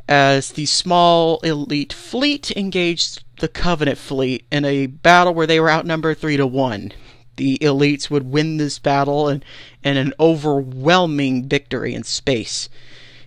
As 0.08 0.52
the 0.52 0.66
small 0.66 1.38
elite 1.40 1.92
fleet 1.92 2.50
engaged 2.50 3.24
the 3.38 3.48
Covenant 3.48 3.98
fleet 3.98 4.44
in 4.50 4.64
a 4.64 4.86
battle 4.86 5.34
where 5.34 5.46
they 5.46 5.58
were 5.58 5.70
outnumbered 5.70 6.18
three 6.18 6.36
to 6.36 6.46
one. 6.46 6.92
The 7.36 7.58
elites 7.58 8.10
would 8.10 8.30
win 8.30 8.58
this 8.58 8.78
battle 8.78 9.28
and, 9.28 9.44
and 9.82 9.98
an 9.98 10.12
overwhelming 10.20 11.48
victory 11.48 11.94
in 11.94 12.04
space. 12.04 12.68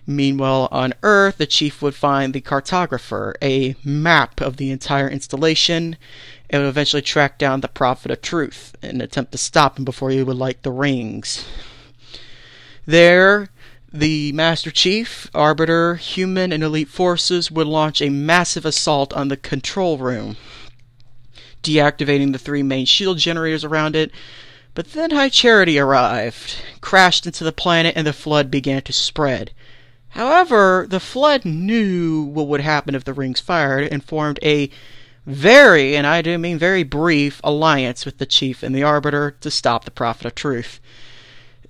Meanwhile, 0.06 0.68
on 0.72 0.94
Earth, 1.02 1.36
the 1.36 1.44
chief 1.44 1.82
would 1.82 1.94
find 1.94 2.32
the 2.32 2.40
cartographer, 2.40 3.34
a 3.42 3.76
map 3.84 4.40
of 4.40 4.56
the 4.56 4.70
entire 4.70 5.06
installation, 5.06 5.98
and 6.50 6.62
would 6.62 6.68
eventually 6.68 7.02
track 7.02 7.38
down 7.38 7.60
the 7.60 7.68
Prophet 7.68 8.10
of 8.10 8.22
Truth 8.22 8.74
and 8.82 9.02
attempt 9.02 9.32
to 9.32 9.38
stop 9.38 9.78
him 9.78 9.84
before 9.84 10.10
he 10.10 10.22
would 10.22 10.36
light 10.36 10.62
the 10.62 10.70
rings. 10.70 11.46
There, 12.86 13.48
the 13.92 14.32
Master 14.32 14.70
Chief, 14.70 15.30
Arbiter, 15.34 15.96
human, 15.96 16.52
and 16.52 16.62
elite 16.62 16.88
forces 16.88 17.50
would 17.50 17.66
launch 17.66 18.00
a 18.00 18.08
massive 18.08 18.64
assault 18.64 19.12
on 19.12 19.28
the 19.28 19.36
control 19.36 19.98
room, 19.98 20.36
deactivating 21.62 22.32
the 22.32 22.38
three 22.38 22.62
main 22.62 22.86
shield 22.86 23.18
generators 23.18 23.64
around 23.64 23.94
it. 23.96 24.10
But 24.74 24.92
then 24.92 25.10
High 25.10 25.28
Charity 25.28 25.78
arrived, 25.78 26.56
crashed 26.80 27.26
into 27.26 27.44
the 27.44 27.52
planet, 27.52 27.94
and 27.96 28.06
the 28.06 28.12
flood 28.12 28.50
began 28.50 28.82
to 28.82 28.92
spread. 28.92 29.52
However, 30.10 30.86
the 30.88 31.00
flood 31.00 31.44
knew 31.44 32.22
what 32.22 32.48
would 32.48 32.60
happen 32.60 32.94
if 32.94 33.04
the 33.04 33.12
rings 33.12 33.40
fired 33.40 33.88
and 33.90 34.04
formed 34.04 34.38
a 34.42 34.70
very, 35.28 35.96
and 35.96 36.06
I 36.06 36.22
do 36.22 36.38
mean 36.38 36.58
very 36.58 36.82
brief, 36.82 37.40
alliance 37.44 38.04
with 38.04 38.18
the 38.18 38.26
chief 38.26 38.62
and 38.62 38.74
the 38.74 38.82
arbiter 38.82 39.30
to 39.40 39.50
stop 39.50 39.84
the 39.84 39.90
prophet 39.90 40.26
of 40.26 40.34
truth. 40.34 40.80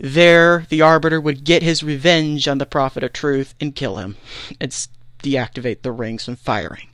There, 0.01 0.65
the 0.69 0.81
Arbiter 0.81 1.21
would 1.21 1.43
get 1.43 1.65
his 1.65 1.83
revenge 1.83 2.47
on 2.47 2.59
the 2.59 2.67
Prophet 2.67 3.03
of 3.03 3.13
Truth 3.13 3.55
and 3.61 3.75
kill 3.75 3.97
him, 3.97 4.17
and 4.61 4.71
deactivate 5.23 5.83
the 5.83 5.91
rings 5.91 6.25
from 6.25 6.37
firing. 6.37 6.89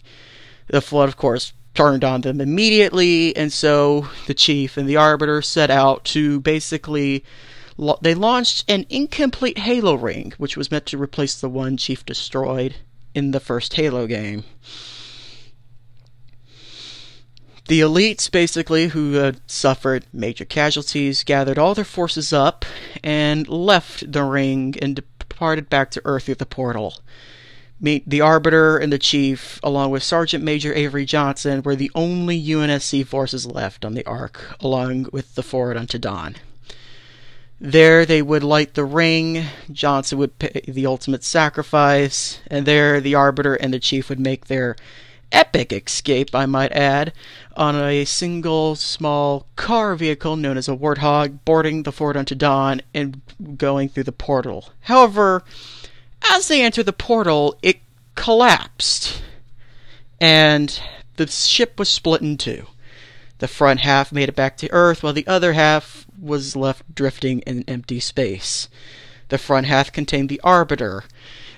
The 0.68 0.80
Flood, 0.80 1.10
of 1.10 1.16
course, 1.16 1.52
turned 1.74 2.02
on 2.02 2.22
them 2.22 2.40
immediately, 2.40 3.36
and 3.36 3.52
so 3.52 4.08
the 4.26 4.32
Chief 4.32 4.78
and 4.78 4.88
the 4.88 4.96
Arbiter 4.96 5.42
set 5.42 5.70
out 5.70 6.04
to 6.06 6.40
basically. 6.40 7.24
They 8.00 8.14
launched 8.14 8.64
an 8.70 8.86
incomplete 8.88 9.58
Halo 9.58 9.96
ring, 9.96 10.32
which 10.38 10.56
was 10.56 10.70
meant 10.70 10.86
to 10.86 10.96
replace 10.96 11.38
the 11.38 11.48
one 11.48 11.76
Chief 11.76 12.06
destroyed 12.06 12.76
in 13.14 13.32
the 13.32 13.40
first 13.40 13.74
Halo 13.74 14.06
game. 14.06 14.44
The 17.66 17.80
elites, 17.80 18.30
basically, 18.30 18.88
who 18.88 19.14
had 19.14 19.40
suffered 19.46 20.04
major 20.12 20.44
casualties, 20.44 21.24
gathered 21.24 21.58
all 21.58 21.74
their 21.74 21.84
forces 21.84 22.30
up 22.30 22.66
and 23.02 23.48
left 23.48 24.12
the 24.12 24.22
ring 24.22 24.74
and 24.82 25.00
departed 25.18 25.70
back 25.70 25.90
to 25.92 26.02
Earth 26.04 26.24
through 26.24 26.34
the 26.34 26.46
portal. 26.46 26.98
Meet 27.80 28.08
the 28.08 28.20
Arbiter 28.20 28.76
and 28.76 28.92
the 28.92 28.98
Chief, 28.98 29.58
along 29.62 29.90
with 29.90 30.02
Sergeant 30.02 30.44
Major 30.44 30.74
Avery 30.74 31.06
Johnson, 31.06 31.62
were 31.62 31.74
the 31.74 31.90
only 31.94 32.42
UNSC 32.42 33.06
forces 33.06 33.46
left 33.46 33.84
on 33.84 33.94
the 33.94 34.04
Ark, 34.04 34.56
along 34.60 35.08
with 35.10 35.34
the 35.34 35.42
forward 35.42 35.76
unto 35.76 35.98
Dawn. 35.98 36.36
There 37.58 38.04
they 38.04 38.20
would 38.20 38.44
light 38.44 38.74
the 38.74 38.84
ring, 38.84 39.46
Johnson 39.72 40.18
would 40.18 40.38
pay 40.38 40.62
the 40.68 40.86
ultimate 40.86 41.24
sacrifice, 41.24 42.40
and 42.46 42.66
there 42.66 43.00
the 43.00 43.14
Arbiter 43.14 43.54
and 43.54 43.72
the 43.72 43.80
Chief 43.80 44.08
would 44.10 44.20
make 44.20 44.46
their 44.46 44.76
epic 45.34 45.72
escape, 45.72 46.34
I 46.34 46.46
might 46.46 46.72
add, 46.72 47.12
on 47.56 47.76
a 47.76 48.04
single 48.06 48.76
small 48.76 49.46
car 49.56 49.94
vehicle 49.96 50.36
known 50.36 50.56
as 50.56 50.68
a 50.68 50.76
Warthog, 50.76 51.40
boarding 51.44 51.82
the 51.82 51.92
Forward 51.92 52.16
Unto 52.16 52.34
Dawn 52.34 52.80
and 52.94 53.20
going 53.58 53.88
through 53.90 54.04
the 54.04 54.12
portal. 54.12 54.70
However, 54.82 55.44
as 56.30 56.48
they 56.48 56.62
entered 56.62 56.86
the 56.86 56.92
portal, 56.92 57.58
it 57.62 57.80
collapsed, 58.14 59.22
and 60.20 60.80
the 61.16 61.26
ship 61.26 61.78
was 61.78 61.88
split 61.88 62.22
in 62.22 62.38
two. 62.38 62.66
The 63.38 63.48
front 63.48 63.80
half 63.80 64.12
made 64.12 64.28
it 64.28 64.36
back 64.36 64.56
to 64.58 64.72
Earth, 64.72 65.02
while 65.02 65.12
the 65.12 65.26
other 65.26 65.52
half 65.52 66.06
was 66.18 66.56
left 66.56 66.94
drifting 66.94 67.40
in 67.40 67.64
empty 67.68 68.00
space. 68.00 68.68
The 69.28 69.38
front 69.38 69.66
half 69.66 69.92
contained 69.92 70.28
the 70.28 70.40
Arbiter, 70.44 71.04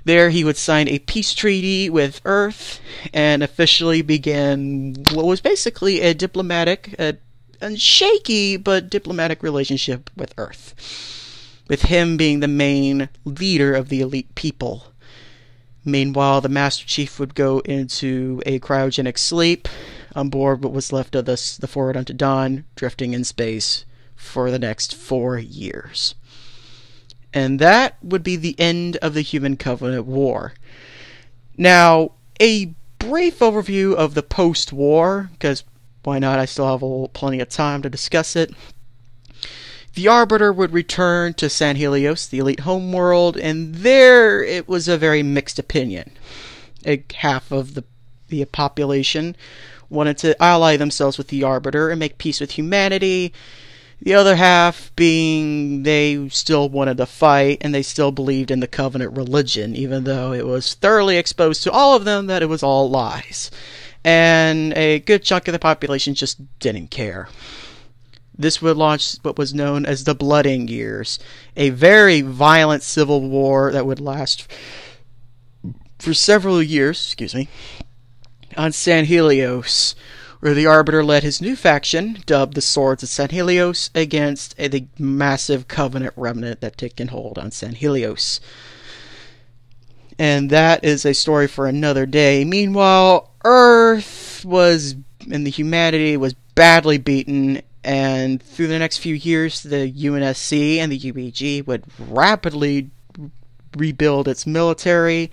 there, 0.06 0.30
he 0.30 0.44
would 0.44 0.56
sign 0.56 0.86
a 0.86 1.00
peace 1.00 1.34
treaty 1.34 1.90
with 1.90 2.20
Earth 2.24 2.80
and 3.12 3.42
officially 3.42 4.02
begin 4.02 5.04
what 5.12 5.26
was 5.26 5.40
basically 5.40 6.00
a 6.00 6.14
diplomatic, 6.14 6.94
a, 6.96 7.16
a 7.60 7.76
shaky 7.76 8.56
but 8.56 8.88
diplomatic 8.88 9.42
relationship 9.42 10.08
with 10.16 10.32
Earth, 10.38 11.64
with 11.66 11.82
him 11.82 12.16
being 12.16 12.38
the 12.38 12.46
main 12.46 13.08
leader 13.24 13.74
of 13.74 13.88
the 13.88 14.00
elite 14.00 14.32
people. 14.36 14.92
Meanwhile, 15.84 16.40
the 16.40 16.48
Master 16.48 16.86
Chief 16.86 17.18
would 17.18 17.34
go 17.34 17.58
into 17.64 18.40
a 18.46 18.60
cryogenic 18.60 19.18
sleep 19.18 19.66
on 20.14 20.28
board 20.28 20.62
what 20.62 20.72
was 20.72 20.92
left 20.92 21.16
of 21.16 21.24
the, 21.24 21.56
the 21.58 21.66
Forward 21.66 21.96
Unto 21.96 22.12
Dawn, 22.12 22.64
drifting 22.76 23.12
in 23.12 23.24
space 23.24 23.84
for 24.14 24.52
the 24.52 24.58
next 24.60 24.94
four 24.94 25.36
years. 25.36 26.14
And 27.36 27.58
that 27.58 27.98
would 28.02 28.22
be 28.22 28.36
the 28.36 28.58
end 28.58 28.96
of 29.02 29.12
the 29.12 29.20
Human 29.20 29.58
Covenant 29.58 30.06
War. 30.06 30.54
Now, 31.58 32.12
a 32.40 32.72
brief 32.98 33.40
overview 33.40 33.94
of 33.94 34.14
the 34.14 34.22
post 34.22 34.72
war, 34.72 35.28
because 35.32 35.62
why 36.02 36.18
not? 36.18 36.38
I 36.38 36.46
still 36.46 36.66
have 36.66 36.82
a, 36.82 37.08
plenty 37.08 37.40
of 37.40 37.50
time 37.50 37.82
to 37.82 37.90
discuss 37.90 38.36
it. 38.36 38.54
The 39.92 40.08
Arbiter 40.08 40.50
would 40.50 40.72
return 40.72 41.34
to 41.34 41.50
Sanghelios, 41.50 42.26
the 42.26 42.38
elite 42.38 42.60
homeworld, 42.60 43.36
and 43.36 43.74
there 43.74 44.42
it 44.42 44.66
was 44.66 44.88
a 44.88 44.96
very 44.96 45.22
mixed 45.22 45.58
opinion. 45.58 46.12
A 46.86 47.04
half 47.16 47.52
of 47.52 47.74
the, 47.74 47.84
the 48.28 48.46
population 48.46 49.36
wanted 49.90 50.16
to 50.18 50.42
ally 50.42 50.78
themselves 50.78 51.18
with 51.18 51.28
the 51.28 51.44
Arbiter 51.44 51.90
and 51.90 52.00
make 52.00 52.16
peace 52.16 52.40
with 52.40 52.52
humanity, 52.52 53.34
the 54.00 54.14
other 54.14 54.36
half 54.36 54.94
being 54.94 55.82
they 55.82 56.28
still 56.28 56.68
wanted 56.68 56.98
to 56.98 57.06
fight 57.06 57.58
and 57.60 57.74
they 57.74 57.82
still 57.82 58.12
believed 58.12 58.50
in 58.50 58.60
the 58.60 58.66
Covenant 58.66 59.16
religion, 59.16 59.74
even 59.74 60.04
though 60.04 60.32
it 60.32 60.46
was 60.46 60.74
thoroughly 60.74 61.16
exposed 61.16 61.62
to 61.62 61.72
all 61.72 61.96
of 61.96 62.04
them 62.04 62.26
that 62.26 62.42
it 62.42 62.48
was 62.48 62.62
all 62.62 62.90
lies. 62.90 63.50
And 64.04 64.72
a 64.74 65.00
good 65.00 65.24
chunk 65.24 65.48
of 65.48 65.52
the 65.52 65.58
population 65.58 66.14
just 66.14 66.40
didn't 66.58 66.90
care. 66.90 67.28
This 68.38 68.60
would 68.60 68.76
launch 68.76 69.16
what 69.22 69.38
was 69.38 69.54
known 69.54 69.86
as 69.86 70.04
the 70.04 70.14
Blooding 70.14 70.68
Years, 70.68 71.18
a 71.56 71.70
very 71.70 72.20
violent 72.20 72.82
civil 72.82 73.22
war 73.22 73.72
that 73.72 73.86
would 73.86 73.98
last 73.98 74.46
for 75.98 76.12
several 76.12 76.62
years, 76.62 76.98
excuse 76.98 77.34
me, 77.34 77.48
on 78.56 78.70
Sanghelios, 78.70 79.94
where 80.46 80.54
the 80.54 80.64
Arbiter 80.64 81.02
led 81.02 81.24
his 81.24 81.40
new 81.40 81.56
faction, 81.56 82.18
dubbed 82.24 82.54
the 82.54 82.60
Swords 82.60 83.02
of 83.02 83.08
Sanghelios, 83.08 83.90
against 83.96 84.56
the 84.56 84.86
massive 84.96 85.66
Covenant 85.66 86.14
remnant 86.14 86.60
that 86.60 86.78
taken 86.78 87.08
hold 87.08 87.36
on 87.36 87.50
Sanghelios. 87.50 88.38
And 90.20 90.48
that 90.50 90.84
is 90.84 91.04
a 91.04 91.14
story 91.14 91.48
for 91.48 91.66
another 91.66 92.06
day. 92.06 92.44
Meanwhile, 92.44 93.28
Earth 93.44 94.44
was, 94.44 94.94
and 95.28 95.44
the 95.44 95.50
humanity 95.50 96.16
was 96.16 96.34
badly 96.54 96.98
beaten, 96.98 97.60
and 97.82 98.40
through 98.40 98.68
the 98.68 98.78
next 98.78 98.98
few 98.98 99.16
years, 99.16 99.64
the 99.64 99.92
UNSC 99.92 100.76
and 100.76 100.92
the 100.92 101.00
UEG 101.00 101.66
would 101.66 101.82
rapidly 101.98 102.90
rebuild 103.76 104.28
its 104.28 104.46
military 104.46 105.32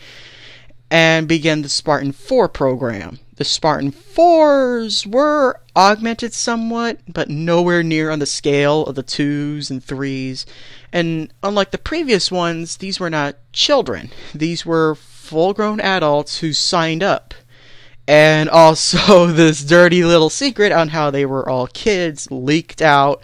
and 0.89 1.27
begin 1.27 1.61
the 1.61 1.69
Spartan 1.69 2.13
4 2.13 2.49
program. 2.49 3.19
The 3.35 3.43
Spartan 3.43 3.91
4s 3.91 5.07
were 5.07 5.59
augmented 5.75 6.33
somewhat, 6.33 6.99
but 7.07 7.29
nowhere 7.29 7.81
near 7.81 8.11
on 8.11 8.19
the 8.19 8.27
scale 8.27 8.83
of 8.85 8.93
the 8.93 9.03
2s 9.03 9.71
and 9.71 9.83
3s. 9.83 10.45
And 10.91 11.33
unlike 11.41 11.71
the 11.71 11.79
previous 11.79 12.31
ones, 12.31 12.77
these 12.77 12.99
were 12.99 13.09
not 13.09 13.37
children. 13.51 14.11
These 14.35 14.67
were 14.67 14.93
full 14.93 15.53
grown 15.53 15.79
adults 15.79 16.39
who 16.39 16.53
signed 16.53 17.01
up. 17.01 17.33
And 18.07 18.49
also, 18.49 19.25
this 19.31 19.63
dirty 19.63 20.03
little 20.03 20.29
secret 20.29 20.71
on 20.71 20.89
how 20.89 21.09
they 21.09 21.25
were 21.25 21.47
all 21.49 21.65
kids 21.65 22.29
leaked 22.29 22.83
out, 22.83 23.23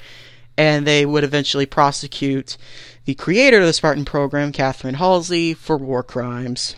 and 0.58 0.88
they 0.88 1.06
would 1.06 1.24
eventually 1.24 1.68
prosecute 1.68 2.58
the 3.06 3.14
creator 3.14 3.60
of 3.60 3.68
the 3.68 3.74
Spartan 3.74 4.06
program, 4.06 4.52
Catherine 4.52 4.96
Halsey, 4.96 5.54
for 5.54 5.78
war 5.78 6.02
crimes. 6.02 6.76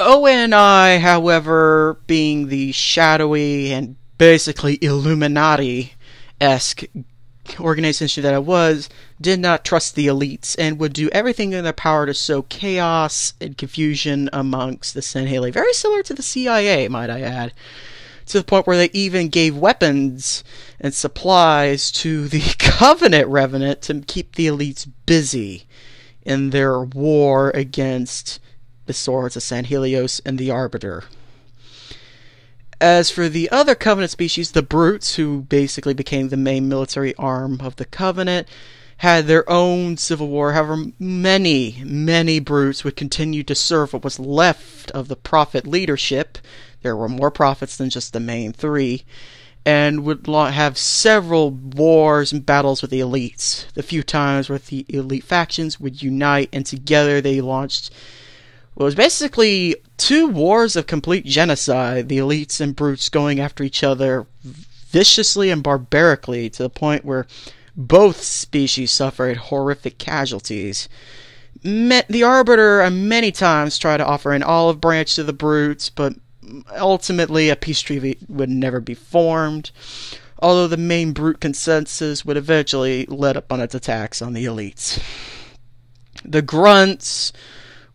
ONI, 0.00 0.98
however, 1.00 1.98
being 2.06 2.48
the 2.48 2.72
shadowy 2.72 3.72
and 3.72 3.96
basically 4.16 4.78
Illuminati 4.82 5.94
esque 6.40 6.84
organization 7.58 8.22
that 8.22 8.34
it 8.34 8.44
was, 8.44 8.88
did 9.20 9.40
not 9.40 9.64
trust 9.64 9.94
the 9.94 10.06
elites 10.06 10.54
and 10.58 10.78
would 10.78 10.92
do 10.92 11.08
everything 11.10 11.52
in 11.52 11.64
their 11.64 11.72
power 11.72 12.06
to 12.06 12.14
sow 12.14 12.42
chaos 12.42 13.32
and 13.40 13.58
confusion 13.58 14.28
amongst 14.32 14.94
the 14.94 15.00
Sangheili. 15.00 15.52
Very 15.52 15.72
similar 15.72 16.02
to 16.02 16.14
the 16.14 16.22
CIA, 16.22 16.88
might 16.88 17.10
I 17.10 17.22
add. 17.22 17.52
To 18.26 18.38
the 18.38 18.44
point 18.44 18.66
where 18.66 18.76
they 18.76 18.90
even 18.92 19.28
gave 19.28 19.56
weapons 19.56 20.44
and 20.78 20.92
supplies 20.92 21.90
to 21.92 22.28
the 22.28 22.54
Covenant 22.58 23.26
Revenant 23.28 23.82
to 23.82 24.00
keep 24.00 24.34
the 24.34 24.46
elites 24.46 24.86
busy 25.06 25.66
in 26.22 26.50
their 26.50 26.82
war 26.82 27.50
against 27.54 28.38
the 28.88 28.94
swords 28.94 29.36
of 29.36 29.42
Sanghelios 29.42 30.20
and 30.26 30.38
the 30.38 30.50
Arbiter. 30.50 31.04
As 32.80 33.10
for 33.10 33.28
the 33.28 33.50
other 33.50 33.74
Covenant 33.74 34.10
species, 34.10 34.52
the 34.52 34.62
Brutes, 34.62 35.16
who 35.16 35.42
basically 35.42 35.94
became 35.94 36.28
the 36.28 36.36
main 36.36 36.68
military 36.68 37.14
arm 37.16 37.60
of 37.60 37.76
the 37.76 37.84
Covenant, 37.84 38.48
had 38.98 39.26
their 39.26 39.48
own 39.48 39.96
civil 39.96 40.28
war. 40.28 40.54
However, 40.54 40.86
many, 40.98 41.82
many 41.84 42.40
Brutes 42.40 42.82
would 42.82 42.96
continue 42.96 43.42
to 43.44 43.54
serve 43.54 43.92
what 43.92 44.02
was 44.02 44.18
left 44.18 44.90
of 44.92 45.08
the 45.08 45.16
Prophet 45.16 45.66
leadership. 45.66 46.38
There 46.82 46.96
were 46.96 47.08
more 47.08 47.30
prophets 47.30 47.76
than 47.76 47.90
just 47.90 48.12
the 48.12 48.20
main 48.20 48.52
three, 48.52 49.04
and 49.66 50.02
would 50.04 50.26
have 50.26 50.78
several 50.78 51.50
wars 51.50 52.32
and 52.32 52.46
battles 52.46 52.80
with 52.80 52.90
the 52.90 53.00
elites. 53.00 53.70
The 53.74 53.82
few 53.82 54.02
times 54.02 54.48
where 54.48 54.58
the 54.58 54.86
elite 54.88 55.24
factions 55.24 55.78
would 55.78 56.02
unite, 56.02 56.48
and 56.52 56.64
together 56.64 57.20
they 57.20 57.40
launched 57.40 57.92
it 58.78 58.82
was 58.82 58.94
basically 58.94 59.74
two 59.96 60.28
wars 60.28 60.76
of 60.76 60.86
complete 60.86 61.24
genocide, 61.24 62.08
the 62.08 62.18
elites 62.18 62.60
and 62.60 62.76
brutes 62.76 63.08
going 63.08 63.40
after 63.40 63.64
each 63.64 63.82
other 63.82 64.26
viciously 64.42 65.50
and 65.50 65.62
barbarically 65.62 66.48
to 66.48 66.62
the 66.62 66.70
point 66.70 67.04
where 67.04 67.26
both 67.76 68.22
species 68.22 68.90
suffered 68.90 69.36
horrific 69.36 69.98
casualties. 69.98 70.88
The 71.62 72.22
Arbiter 72.24 72.82
uh, 72.82 72.90
many 72.90 73.32
times 73.32 73.78
tried 73.78 73.96
to 73.96 74.06
offer 74.06 74.32
an 74.32 74.44
olive 74.44 74.80
branch 74.80 75.16
to 75.16 75.24
the 75.24 75.32
brutes, 75.32 75.90
but 75.90 76.14
ultimately 76.78 77.50
a 77.50 77.56
peace 77.56 77.80
treaty 77.80 78.16
would 78.28 78.48
never 78.48 78.80
be 78.80 78.94
formed. 78.94 79.70
although 80.40 80.68
the 80.68 80.76
main 80.76 81.12
brute 81.12 81.40
consensus 81.40 82.24
would 82.24 82.36
eventually 82.36 83.06
let 83.06 83.36
up 83.36 83.52
on 83.52 83.60
its 83.60 83.74
attacks 83.74 84.22
on 84.22 84.32
the 84.32 84.44
elites. 84.44 85.02
The 86.24 86.42
grunts 86.42 87.32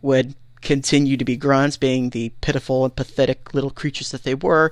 would 0.02 0.36
continue 0.63 1.17
to 1.17 1.26
be 1.26 1.38
grunts, 1.38 1.78
being 1.78 2.10
the 2.10 2.30
pitiful 2.41 2.84
and 2.86 2.95
pathetic 2.95 3.54
little 3.54 3.69
creatures 3.69 4.12
that 4.12 4.23
they 4.23 4.36
were. 4.36 4.71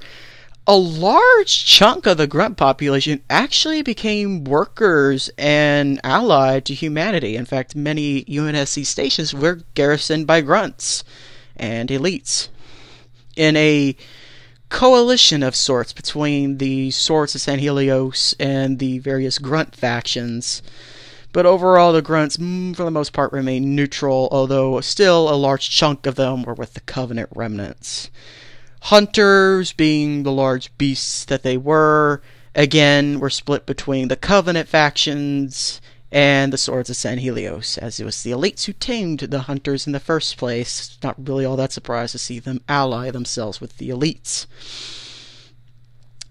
A 0.67 0.77
large 0.77 1.65
chunk 1.65 2.05
of 2.05 2.17
the 2.17 2.27
grunt 2.27 2.55
population 2.55 3.21
actually 3.29 3.81
became 3.81 4.43
workers 4.43 5.29
and 5.37 5.99
allied 6.03 6.65
to 6.65 6.73
humanity. 6.73 7.35
In 7.35 7.45
fact, 7.45 7.75
many 7.75 8.23
UNSC 8.25 8.85
stations 8.85 9.33
were 9.33 9.61
garrisoned 9.73 10.27
by 10.27 10.41
grunts 10.41 11.03
and 11.57 11.89
elites. 11.89 12.49
In 13.35 13.57
a 13.57 13.95
coalition 14.71 15.43
of 15.43 15.55
sorts 15.55 15.93
between 15.93 16.57
the 16.57 16.89
Swords 16.91 17.35
of 17.35 17.41
Sanghelios 17.41 18.33
and 18.39 18.79
the 18.79 18.99
various 18.99 19.37
grunt 19.37 19.75
factions. 19.75 20.63
But 21.33 21.45
overall, 21.45 21.93
the 21.93 22.01
grunts, 22.01 22.37
mm, 22.37 22.75
for 22.75 22.83
the 22.83 22.91
most 22.91 23.13
part, 23.13 23.31
remained 23.31 23.75
neutral, 23.75 24.27
although 24.31 24.81
still 24.81 25.29
a 25.29 25.35
large 25.35 25.69
chunk 25.69 26.05
of 26.05 26.15
them 26.15 26.43
were 26.43 26.53
with 26.53 26.73
the 26.73 26.81
Covenant 26.81 27.29
remnants. 27.33 28.09
Hunters, 28.81 29.71
being 29.73 30.23
the 30.23 30.31
large 30.31 30.75
beasts 30.77 31.23
that 31.25 31.43
they 31.43 31.55
were, 31.55 32.21
again 32.53 33.19
were 33.19 33.29
split 33.29 33.65
between 33.65 34.07
the 34.09 34.15
Covenant 34.15 34.67
factions 34.67 35.79
and 36.11 36.51
the 36.51 36.57
Swords 36.57 36.89
of 36.89 36.97
Sanghelios, 36.97 37.77
as 37.77 37.99
it 37.99 38.03
was 38.03 38.21
the 38.21 38.31
elites 38.31 38.65
who 38.65 38.73
tamed 38.73 39.19
the 39.19 39.41
hunters 39.41 39.87
in 39.87 39.93
the 39.93 39.99
first 39.99 40.35
place. 40.35 40.97
Not 41.01 41.27
really 41.27 41.45
all 41.45 41.55
that 41.55 41.71
surprised 41.71 42.11
to 42.11 42.17
see 42.17 42.39
them 42.39 42.61
ally 42.67 43.11
themselves 43.11 43.61
with 43.61 43.77
the 43.77 43.89
elites. 43.89 44.47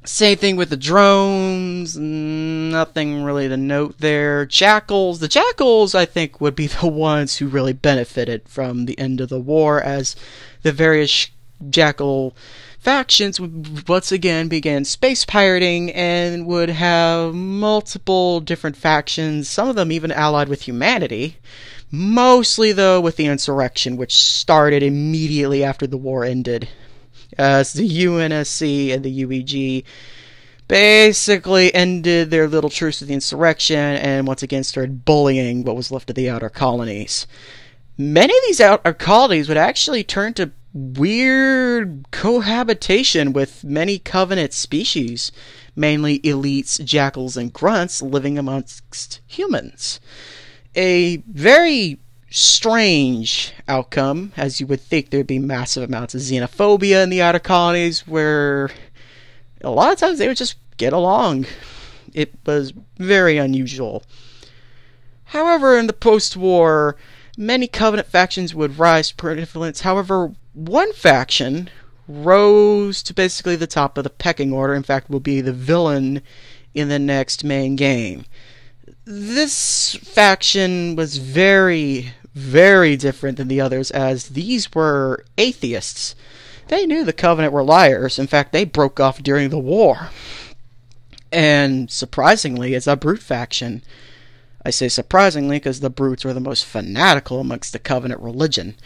Same 0.04 0.38
thing 0.38 0.56
with 0.56 0.70
the 0.70 0.78
drones, 0.78 1.94
nothing 1.98 3.22
really 3.22 3.48
to 3.48 3.56
note 3.58 3.98
there. 3.98 4.46
Jackals, 4.46 5.20
the 5.20 5.28
Jackals, 5.28 5.94
I 5.94 6.06
think, 6.06 6.40
would 6.40 6.56
be 6.56 6.66
the 6.80 6.88
ones 6.88 7.36
who 7.36 7.46
really 7.46 7.74
benefited 7.74 8.48
from 8.48 8.86
the 8.86 8.98
end 8.98 9.20
of 9.20 9.28
the 9.28 9.40
war, 9.40 9.80
as 9.80 10.16
the 10.62 10.72
various 10.72 11.28
Jackal 11.68 12.34
factions 12.78 13.38
would 13.38 13.86
once 13.86 14.10
again 14.10 14.48
begin 14.48 14.86
space 14.86 15.26
pirating 15.26 15.92
and 15.92 16.46
would 16.46 16.70
have 16.70 17.34
multiple 17.34 18.40
different 18.40 18.76
factions, 18.76 19.50
some 19.50 19.68
of 19.68 19.76
them 19.76 19.92
even 19.92 20.10
allied 20.10 20.48
with 20.48 20.62
humanity. 20.62 21.36
Mostly, 21.90 22.72
though, 22.72 23.02
with 23.02 23.16
the 23.16 23.26
insurrection, 23.26 23.98
which 23.98 24.14
started 24.14 24.82
immediately 24.82 25.62
after 25.62 25.86
the 25.86 25.98
war 25.98 26.24
ended 26.24 26.68
Uh, 27.38 27.60
as 27.62 27.72
the 27.72 27.88
UNSC 27.88 28.92
and 28.92 29.04
the 29.04 29.24
UEG 29.24 29.84
basically 30.68 31.74
ended 31.74 32.30
their 32.30 32.46
little 32.46 32.70
truce 32.70 33.00
with 33.00 33.08
the 33.08 33.14
insurrection 33.14 33.76
and 33.76 34.26
once 34.26 34.42
again 34.42 34.62
started 34.62 35.04
bullying 35.04 35.64
what 35.64 35.74
was 35.74 35.90
left 35.90 36.10
of 36.10 36.16
the 36.16 36.30
outer 36.30 36.48
colonies. 36.48 37.26
Many 37.98 38.32
of 38.32 38.42
these 38.46 38.60
outer 38.60 38.92
colonies 38.92 39.48
would 39.48 39.58
actually 39.58 40.04
turn 40.04 40.32
to 40.34 40.52
weird 40.72 42.04
cohabitation 42.12 43.32
with 43.32 43.64
many 43.64 43.98
covenant 43.98 44.52
species, 44.52 45.32
mainly 45.74 46.20
elites, 46.20 46.82
jackals, 46.84 47.36
and 47.36 47.52
grunts 47.52 48.00
living 48.00 48.38
amongst 48.38 49.20
humans. 49.26 49.98
A 50.76 51.16
very 51.28 51.98
strange 52.30 53.52
outcome, 53.68 54.32
as 54.36 54.60
you 54.60 54.66
would 54.66 54.80
think 54.80 55.10
there'd 55.10 55.26
be 55.26 55.38
massive 55.38 55.82
amounts 55.82 56.14
of 56.14 56.20
xenophobia 56.20 57.02
in 57.02 57.10
the 57.10 57.20
outer 57.20 57.38
colonies, 57.38 58.06
where 58.06 58.70
a 59.62 59.70
lot 59.70 59.92
of 59.92 59.98
times 59.98 60.18
they 60.18 60.28
would 60.28 60.36
just 60.36 60.56
get 60.76 60.92
along. 60.92 61.46
It 62.14 62.32
was 62.46 62.72
very 62.98 63.36
unusual. 63.36 64.04
However, 65.24 65.78
in 65.78 65.86
the 65.86 65.92
post 65.92 66.36
war, 66.36 66.96
many 67.36 67.66
Covenant 67.66 68.08
factions 68.08 68.54
would 68.54 68.78
rise 68.78 69.10
to 69.10 69.16
prevalence. 69.16 69.82
However, 69.82 70.34
one 70.54 70.92
faction 70.92 71.70
rose 72.08 73.02
to 73.04 73.14
basically 73.14 73.56
the 73.56 73.66
top 73.66 73.96
of 73.96 74.04
the 74.04 74.10
pecking 74.10 74.52
order, 74.52 74.74
in 74.74 74.82
fact, 74.82 75.08
will 75.08 75.20
be 75.20 75.40
the 75.40 75.52
villain 75.52 76.22
in 76.74 76.88
the 76.88 76.98
next 76.98 77.44
main 77.44 77.76
game. 77.76 78.24
This 79.04 79.94
faction 79.94 80.96
was 80.96 81.18
very, 81.18 82.12
very 82.34 82.96
different 82.96 83.36
than 83.36 83.48
the 83.48 83.60
others, 83.60 83.90
as 83.90 84.30
these 84.30 84.72
were 84.72 85.24
atheists. 85.36 86.14
They 86.68 86.86
knew 86.86 87.04
the 87.04 87.12
Covenant 87.12 87.52
were 87.52 87.64
liars. 87.64 88.18
In 88.18 88.26
fact, 88.26 88.52
they 88.52 88.64
broke 88.64 89.00
off 89.00 89.22
during 89.22 89.50
the 89.50 89.58
war. 89.58 90.10
And 91.32 91.90
surprisingly, 91.90 92.74
it's 92.74 92.86
a 92.86 92.96
brute 92.96 93.22
faction. 93.22 93.82
I 94.64 94.70
say 94.70 94.88
surprisingly 94.88 95.56
because 95.56 95.80
the 95.80 95.90
brutes 95.90 96.24
were 96.24 96.34
the 96.34 96.40
most 96.40 96.64
fanatical 96.64 97.40
amongst 97.40 97.72
the 97.72 97.78
Covenant 97.78 98.20
religion. 98.20 98.76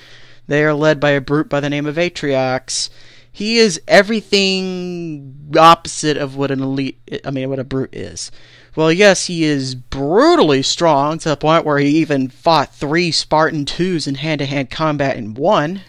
They 0.47 0.65
are 0.65 0.75
led 0.75 1.01
by 1.01 1.11
a 1.11 1.21
brute 1.21 1.49
by 1.49 1.61
the 1.61 1.71
name 1.71 1.87
of 1.87 1.97
Atriox. 1.97 2.91
He 3.31 3.59
is 3.59 3.81
everything 3.89 5.51
opposite 5.59 6.17
of 6.17 6.37
what 6.37 6.51
an 6.51 6.63
elite, 6.63 7.21
I 7.25 7.31
mean, 7.31 7.51
what 7.51 7.59
a 7.59 7.65
brute 7.65 7.95
is. 7.95 8.31
Well, 8.77 8.91
yes, 8.91 9.27
he 9.27 9.45
is 9.45 9.77
brutally 9.77 10.63
strong 10.63 11.19
to 11.19 11.29
the 11.29 11.37
point 11.37 11.65
where 11.65 11.79
he 11.79 11.99
even 11.99 12.29
fought 12.29 12.75
three 12.75 13.13
Spartan 13.13 13.67
2s 13.67 14.09
in 14.09 14.17
hand 14.17 14.41
to 14.41 14.47
hand 14.47 14.69
combat 14.71 15.17
and 15.17 15.39
won. 15.39 15.83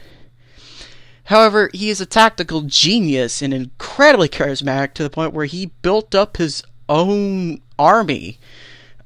However, 1.26 1.72
he 1.74 1.90
is 1.90 2.00
a 2.00 2.06
tactical 2.06 2.62
genius 2.62 3.42
and 3.42 3.56
incredibly 3.56 4.30
charismatic 4.30 4.94
to 4.94 5.04
the 5.04 5.10
point 5.10 5.34
where 5.34 5.48
he 5.48 5.72
built 5.82 6.14
up 6.14 6.38
his 6.38 6.62
own 6.88 7.62
army 7.80 8.38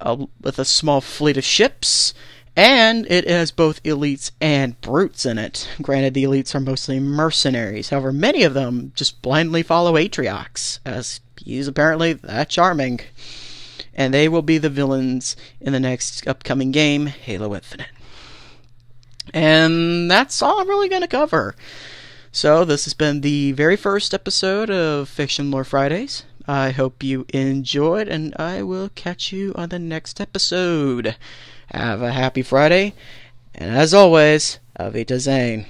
uh, 0.02 0.26
with 0.42 0.60
a 0.60 0.66
small 0.66 1.00
fleet 1.00 1.38
of 1.38 1.46
ships, 1.46 2.14
and 2.58 3.10
it 3.10 3.30
has 3.30 3.52
both 3.52 3.82
elites 3.84 4.32
and 4.42 4.80
brutes 4.82 5.26
in 5.26 5.38
it. 5.38 5.70
Granted, 5.82 6.14
the 6.14 6.26
elites 6.26 6.54
are 6.54 6.60
mostly 6.60 7.00
mercenaries. 7.00 7.92
However, 7.92 8.12
many 8.12 8.44
of 8.44 8.54
them 8.54 8.92
just 8.94 9.22
blindly 9.22 9.64
follow 9.64 9.94
Atriox, 9.94 10.80
as 10.86 11.22
he's 11.38 11.70
apparently 11.70 12.12
that 12.12 12.50
charming 12.50 13.00
and 14.00 14.14
they 14.14 14.30
will 14.30 14.42
be 14.42 14.58
the 14.58 14.70
villains 14.70 15.36
in 15.60 15.74
the 15.74 15.80
next 15.80 16.26
upcoming 16.26 16.72
game, 16.72 17.08
Halo 17.08 17.54
Infinite. 17.54 17.90
And 19.34 20.10
that's 20.10 20.42
all 20.42 20.62
I'm 20.62 20.70
really 20.70 20.88
going 20.88 21.02
to 21.02 21.08
cover. 21.08 21.54
So, 22.32 22.64
this 22.64 22.86
has 22.86 22.94
been 22.94 23.20
the 23.20 23.52
very 23.52 23.76
first 23.76 24.14
episode 24.14 24.70
of 24.70 25.10
Fiction 25.10 25.52
Lore 25.52 25.66
Fridays. 25.66 26.24
I 26.48 26.72
hope 26.72 27.04
you 27.04 27.26
enjoyed, 27.34 28.08
and 28.08 28.34
I 28.38 28.64
will 28.64 28.90
catch 28.96 29.34
you 29.34 29.52
on 29.56 29.68
the 29.68 29.80
next 29.80 30.22
episode. 30.22 31.18
Have 31.72 32.02
a 32.02 32.14
happy 32.14 32.42
Friday, 32.42 32.94
and 33.54 33.76
as 33.76 33.94
always, 33.94 34.60
Avita 34.80 35.20
Zane. 35.20 35.66